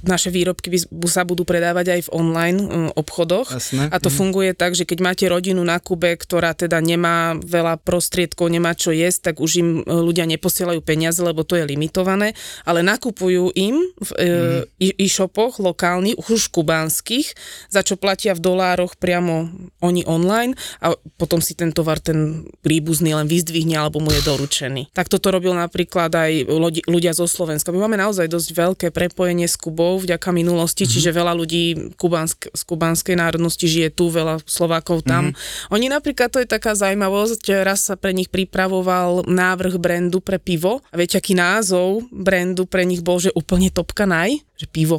naše 0.08 0.32
výrobky 0.32 0.72
by, 0.72 0.78
sa 1.08 1.28
budú 1.28 1.44
predávať 1.44 1.98
aj 1.98 2.00
v 2.08 2.12
online 2.16 2.58
e, 2.58 2.66
obchodoch. 2.96 3.52
Jasné. 3.52 3.92
A 3.92 3.96
to 4.00 4.08
mm-hmm. 4.08 4.16
funguje 4.16 4.50
tak, 4.56 4.72
že 4.72 4.88
keď 4.88 4.98
máte 5.04 5.24
rodinu 5.28 5.60
na 5.60 5.76
Kube, 5.82 6.16
ktorá 6.16 6.56
teda 6.56 6.80
nemá 6.80 7.36
veľa 7.36 7.80
prostriedkov, 7.82 8.48
nemá 8.48 8.72
čo 8.72 8.94
jesť, 8.94 9.32
tak 9.32 9.44
už 9.44 9.50
im 9.60 9.68
e, 9.80 9.90
ľudia 9.90 10.24
neposielajú 10.24 10.80
peniaze, 10.80 11.20
lebo 11.20 11.44
to 11.44 11.58
je 11.58 11.68
limitované, 11.68 12.32
ale 12.64 12.80
nakupujú 12.80 13.52
im 13.58 13.76
v 13.98 14.10
e, 14.16 14.26
mm-hmm. 14.68 15.00
e-shopoch 15.02 15.58
lokálnych, 15.58 16.16
už 16.32 16.52
kubánskych, 16.54 17.34
za 17.68 17.82
čo 17.82 17.98
platia 17.98 18.32
v 18.36 18.44
dolároch 18.44 18.94
priamo 18.96 19.50
oni 19.82 20.06
online 20.06 20.54
a 20.78 20.94
potom 21.18 21.42
si 21.42 21.58
ten 21.58 21.74
tovar 21.74 21.98
ten 21.98 22.46
príbuzný 22.62 23.16
len 23.16 23.26
vyzdvihne 23.26 23.74
alebo 23.74 23.98
mu 23.98 24.11
je 24.12 24.22
doručený. 24.28 24.82
Tak 24.92 25.08
toto 25.08 25.32
robil 25.32 25.56
napríklad 25.56 26.12
aj 26.12 26.46
ľudia 26.84 27.16
zo 27.16 27.24
Slovenska. 27.24 27.72
My 27.72 27.88
máme 27.88 27.96
naozaj 27.96 28.28
dosť 28.28 28.48
veľké 28.52 28.86
prepojenie 28.92 29.48
s 29.48 29.56
Kubou 29.56 29.96
vďaka 29.96 30.28
minulosti, 30.30 30.84
mm-hmm. 30.84 30.94
čiže 30.94 31.16
veľa 31.16 31.32
ľudí 31.32 31.64
kubansk, 31.96 32.52
z 32.52 32.62
kubanskej 32.68 33.16
národnosti 33.16 33.64
žije 33.64 33.88
tu, 33.94 34.12
veľa 34.12 34.44
Slovákov 34.44 35.08
tam. 35.08 35.32
Mm-hmm. 35.32 35.72
Oni 35.72 35.86
napríklad, 35.88 36.28
to 36.28 36.42
je 36.44 36.48
taká 36.48 36.76
zaujímavosť, 36.76 37.64
raz 37.64 37.88
sa 37.88 37.96
pre 37.96 38.12
nich 38.12 38.28
pripravoval 38.28 39.24
návrh 39.24 39.80
brandu 39.80 40.20
pre 40.20 40.36
pivo. 40.36 40.84
A 40.92 41.00
viete, 41.00 41.16
aký 41.16 41.32
názov 41.32 42.04
brandu 42.12 42.68
pre 42.68 42.84
nich 42.84 43.00
bol, 43.00 43.16
že 43.16 43.32
úplne 43.32 43.72
topka 43.72 44.04
naj? 44.04 44.36
Že 44.60 44.66
pivo. 44.68 44.98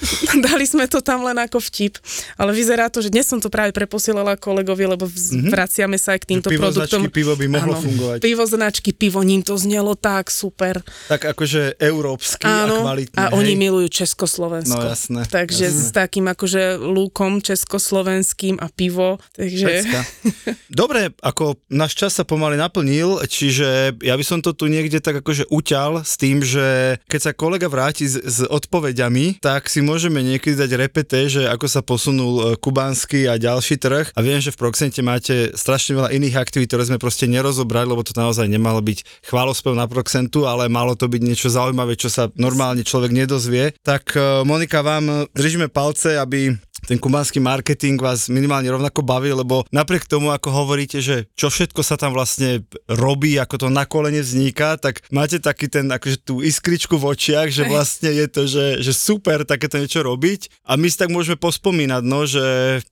Dali 0.46 0.64
sme 0.64 0.88
to 0.88 1.04
tam 1.04 1.24
len 1.24 1.36
ako 1.36 1.60
vtip, 1.60 2.00
ale 2.40 2.56
vyzerá 2.56 2.88
to, 2.88 3.04
že 3.04 3.12
dnes 3.12 3.28
som 3.28 3.38
to 3.38 3.52
práve 3.52 3.76
preposielala 3.76 4.40
kolegovi, 4.40 4.84
lebo 4.88 5.04
mm-hmm. 5.06 5.52
vraciame 5.52 5.96
sa 6.00 6.16
aj 6.16 6.20
k 6.24 6.36
týmto 6.36 6.48
pivo 6.48 6.68
produktom. 6.68 7.04
Značky, 7.04 7.12
pivo 7.12 7.32
by 7.36 7.46
mohlo 7.48 7.74
Áno, 7.76 7.84
fungovať. 7.84 8.18
Pivo 8.24 8.44
značky, 8.48 8.90
pivo, 8.96 9.20
ním 9.20 9.44
to 9.44 9.54
znelo 9.60 9.92
tak 9.94 10.32
super. 10.32 10.80
Tak 11.12 11.36
akože 11.36 11.76
európsky 11.76 12.48
Áno, 12.48 12.80
a 12.80 12.84
kvalitný. 12.88 13.18
a 13.18 13.24
hej? 13.28 13.32
oni 13.36 13.52
milujú 13.56 13.88
Československo. 13.92 14.80
No 14.80 14.88
jasné. 14.88 15.20
Takže 15.28 15.66
jasné. 15.68 15.84
s 15.84 15.88
takým 15.92 16.26
akože 16.32 16.80
lúkom 16.80 17.44
československým 17.44 18.56
a 18.58 18.66
pivo. 18.72 19.20
Takže... 19.36 19.66
Pecka. 19.66 20.00
Dobre, 20.80 21.12
ako 21.20 21.60
náš 21.68 21.96
čas 21.98 22.16
sa 22.16 22.24
pomaly 22.24 22.56
naplnil, 22.56 23.20
čiže 23.28 24.00
ja 24.00 24.14
by 24.16 24.24
som 24.24 24.38
to 24.40 24.56
tu 24.56 24.66
niekde 24.70 25.02
tak 25.02 25.20
akože 25.20 25.50
uťal 25.52 26.02
s 26.06 26.16
tým, 26.16 26.40
že 26.40 26.96
keď 27.10 27.20
sa 27.20 27.32
kolega 27.36 27.68
vráti 27.68 28.08
s, 28.08 28.16
s 28.16 28.38
odpovediami, 28.46 29.42
tak 29.42 29.68
si 29.68 29.82
môžeme 29.90 30.22
niekedy 30.22 30.54
dať 30.54 30.70
repete, 30.78 31.18
že 31.26 31.50
ako 31.50 31.66
sa 31.66 31.82
posunul 31.82 32.34
e, 32.38 32.42
kubánsky 32.62 33.26
a 33.26 33.34
ďalší 33.34 33.74
trh. 33.82 34.14
A 34.14 34.20
viem, 34.22 34.38
že 34.38 34.54
v 34.54 34.62
Proxente 34.62 35.02
máte 35.02 35.50
strašne 35.58 35.98
veľa 35.98 36.14
iných 36.14 36.38
aktivít, 36.38 36.70
ktoré 36.70 36.86
sme 36.86 37.02
proste 37.02 37.26
nerozobrali, 37.26 37.90
lebo 37.90 38.06
to 38.06 38.14
naozaj 38.14 38.46
nemalo 38.46 38.78
byť 38.78 39.26
chválospev 39.26 39.74
na 39.74 39.90
Proxentu, 39.90 40.46
ale 40.46 40.70
malo 40.70 40.94
to 40.94 41.10
byť 41.10 41.22
niečo 41.26 41.50
zaujímavé, 41.50 41.98
čo 41.98 42.06
sa 42.06 42.30
normálne 42.38 42.86
človek 42.86 43.10
nedozvie. 43.10 43.74
Tak 43.82 44.14
e, 44.14 44.46
Monika, 44.46 44.86
vám 44.86 45.26
držíme 45.34 45.66
palce, 45.66 46.14
aby 46.14 46.54
ten 46.86 46.96
kubánsky 46.96 47.40
marketing 47.42 48.00
vás 48.00 48.32
minimálne 48.32 48.70
rovnako 48.72 49.04
baví, 49.04 49.32
lebo 49.32 49.66
napriek 49.68 50.08
tomu, 50.08 50.32
ako 50.32 50.48
hovoríte, 50.64 51.04
že 51.04 51.28
čo 51.36 51.52
všetko 51.52 51.84
sa 51.84 52.00
tam 52.00 52.16
vlastne 52.16 52.64
robí, 52.88 53.36
ako 53.36 53.66
to 53.66 53.68
na 53.68 53.84
kolene 53.84 54.24
vzniká, 54.24 54.80
tak 54.80 55.04
máte 55.12 55.42
taký 55.42 55.68
ten, 55.68 55.90
akože 55.90 56.24
tú 56.24 56.40
iskričku 56.40 56.96
v 56.96 57.12
očiach, 57.12 57.48
že 57.52 57.66
vlastne 57.72 58.10
je 58.14 58.26
to, 58.30 58.42
že, 58.48 58.66
že 58.80 58.92
super 58.96 59.44
takéto 59.44 59.79
niečo 59.80 60.04
robiť 60.04 60.62
a 60.68 60.76
my 60.76 60.86
si 60.86 60.96
tak 60.96 61.08
môžeme 61.08 61.36
pospomínať, 61.36 62.02
no, 62.04 62.24
že 62.24 62.44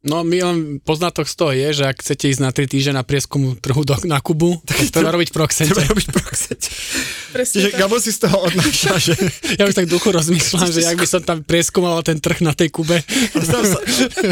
No 0.02 0.24
my 0.24 0.38
len 0.40 0.58
poznatok 0.80 1.28
z 1.28 1.34
toho 1.36 1.52
je, 1.52 1.68
že 1.72 1.84
ak 1.84 2.00
chcete 2.00 2.24
ísť 2.32 2.40
na 2.40 2.50
3 2.50 2.64
týždne 2.66 2.92
na 2.96 3.04
prieskum 3.04 3.54
trhu 3.56 3.84
do, 3.84 3.94
na 4.08 4.18
Kubu, 4.18 4.58
tak 4.68 4.88
treba 4.90 5.12
robiť 5.12 5.28
v 5.30 5.34
Proxente. 5.34 5.70
treba 5.70 5.86
robiť 5.92 6.06
proxete. 6.10 6.68
Presne 7.36 7.68
tak. 7.68 7.76
Gabo 7.76 8.00
si 8.00 8.08
z 8.08 8.24
toho 8.24 8.40
odnáša, 8.40 8.96
že 8.96 9.12
Ja 9.60 9.68
už 9.68 9.76
tak 9.76 9.86
duchu 9.86 10.08
rozmýšľam, 10.08 10.68
že 10.72 10.80
ak 10.88 10.96
by 10.96 11.08
som 11.08 11.20
tam 11.20 11.38
preskúmal 11.44 12.00
ten 12.00 12.16
trh 12.16 12.40
na 12.40 12.56
tej 12.56 12.72
Kube, 12.72 13.04
tam 13.36 13.62
sa, 13.64 13.78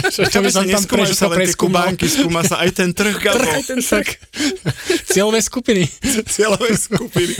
čo, 0.09 0.41
by 0.41 0.51
som 0.51 0.65
tam 0.65 0.83
preskúmal. 1.29 1.93
kubánky, 1.93 2.09
skúma 2.09 2.41
sa 2.41 2.65
aj 2.65 2.71
ten 2.73 2.91
trh, 2.97 3.21
Gabo. 3.21 3.45
Tak, 3.85 4.07
cieľové 5.13 5.41
skupiny. 5.45 5.85
cieľové 6.25 6.73
skupiny. 6.73 7.37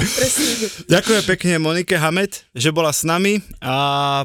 Ďakujem 0.91 1.23
pekne 1.25 1.53
Monike 1.57 1.97
Hamet, 1.97 2.45
že 2.53 2.69
bola 2.69 2.93
s 2.93 3.07
nami 3.07 3.41
a 3.63 3.75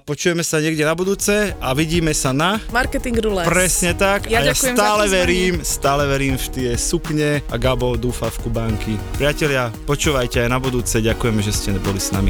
počujeme 0.03 0.43
sa 0.43 0.59
niekde 0.59 0.80
na 0.83 0.93
budúce 0.97 1.55
a 1.57 1.73
vidíme 1.73 2.11
sa 2.11 2.35
na... 2.35 2.59
Marketing 2.69 3.17
rules. 3.21 3.47
Presne 3.47 3.95
tak. 3.95 4.27
Ja 4.27 4.43
a 4.43 4.49
ja 4.49 4.55
stále 4.55 5.07
verím, 5.07 5.63
stále 5.63 6.05
verím 6.05 6.35
v 6.35 6.47
tie 6.51 6.69
sukne 6.75 7.41
a 7.47 7.55
Gabo 7.55 7.95
dúfa 7.95 8.29
v 8.29 8.37
Kubánky. 8.47 8.93
Priatelia, 9.15 9.71
počúvajte 9.87 10.43
aj 10.43 10.49
na 10.49 10.59
budúce. 10.59 10.99
Ďakujeme, 10.99 11.41
že 11.41 11.51
ste 11.55 11.69
boli 11.79 12.01
s 12.01 12.11
nami. 12.11 12.29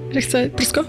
že 0.11 0.19
chce 0.21 0.39
prsko. 0.51 0.81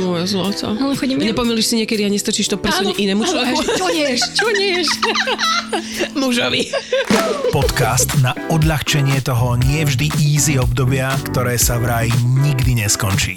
Moje 0.00 0.26
zlato. 0.26 0.72
Ale 0.72 0.96
chodím 0.96 1.20
mňam. 1.20 1.36
Nepomýliš 1.36 1.66
si 1.68 1.74
niekedy 1.84 2.04
a 2.04 2.08
nestrčíš 2.08 2.48
to 2.48 2.56
prso 2.56 2.80
Áno, 2.80 2.96
inému 2.96 3.22
áno, 3.24 3.30
človeku? 3.30 3.62
Čo 3.76 3.86
neješ? 3.92 4.20
Čo 4.32 4.46
neješ? 4.56 4.88
Mužovi. 6.16 6.62
Podcast 7.52 8.08
na 8.24 8.32
odľahčenie 8.48 9.20
toho 9.20 9.60
nie 9.60 9.84
vždy 9.84 10.08
easy 10.18 10.56
obdobia, 10.56 11.12
ktoré 11.30 11.60
sa 11.60 11.76
vraj 11.76 12.08
nikdy 12.40 12.80
neskončí. 12.80 13.36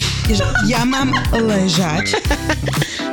Ja 0.65 0.87
mám 0.87 1.11
ležať 1.35 2.15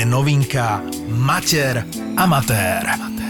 novinka 0.00 0.80
Mater 1.08 1.84
Amatér. 2.16 3.21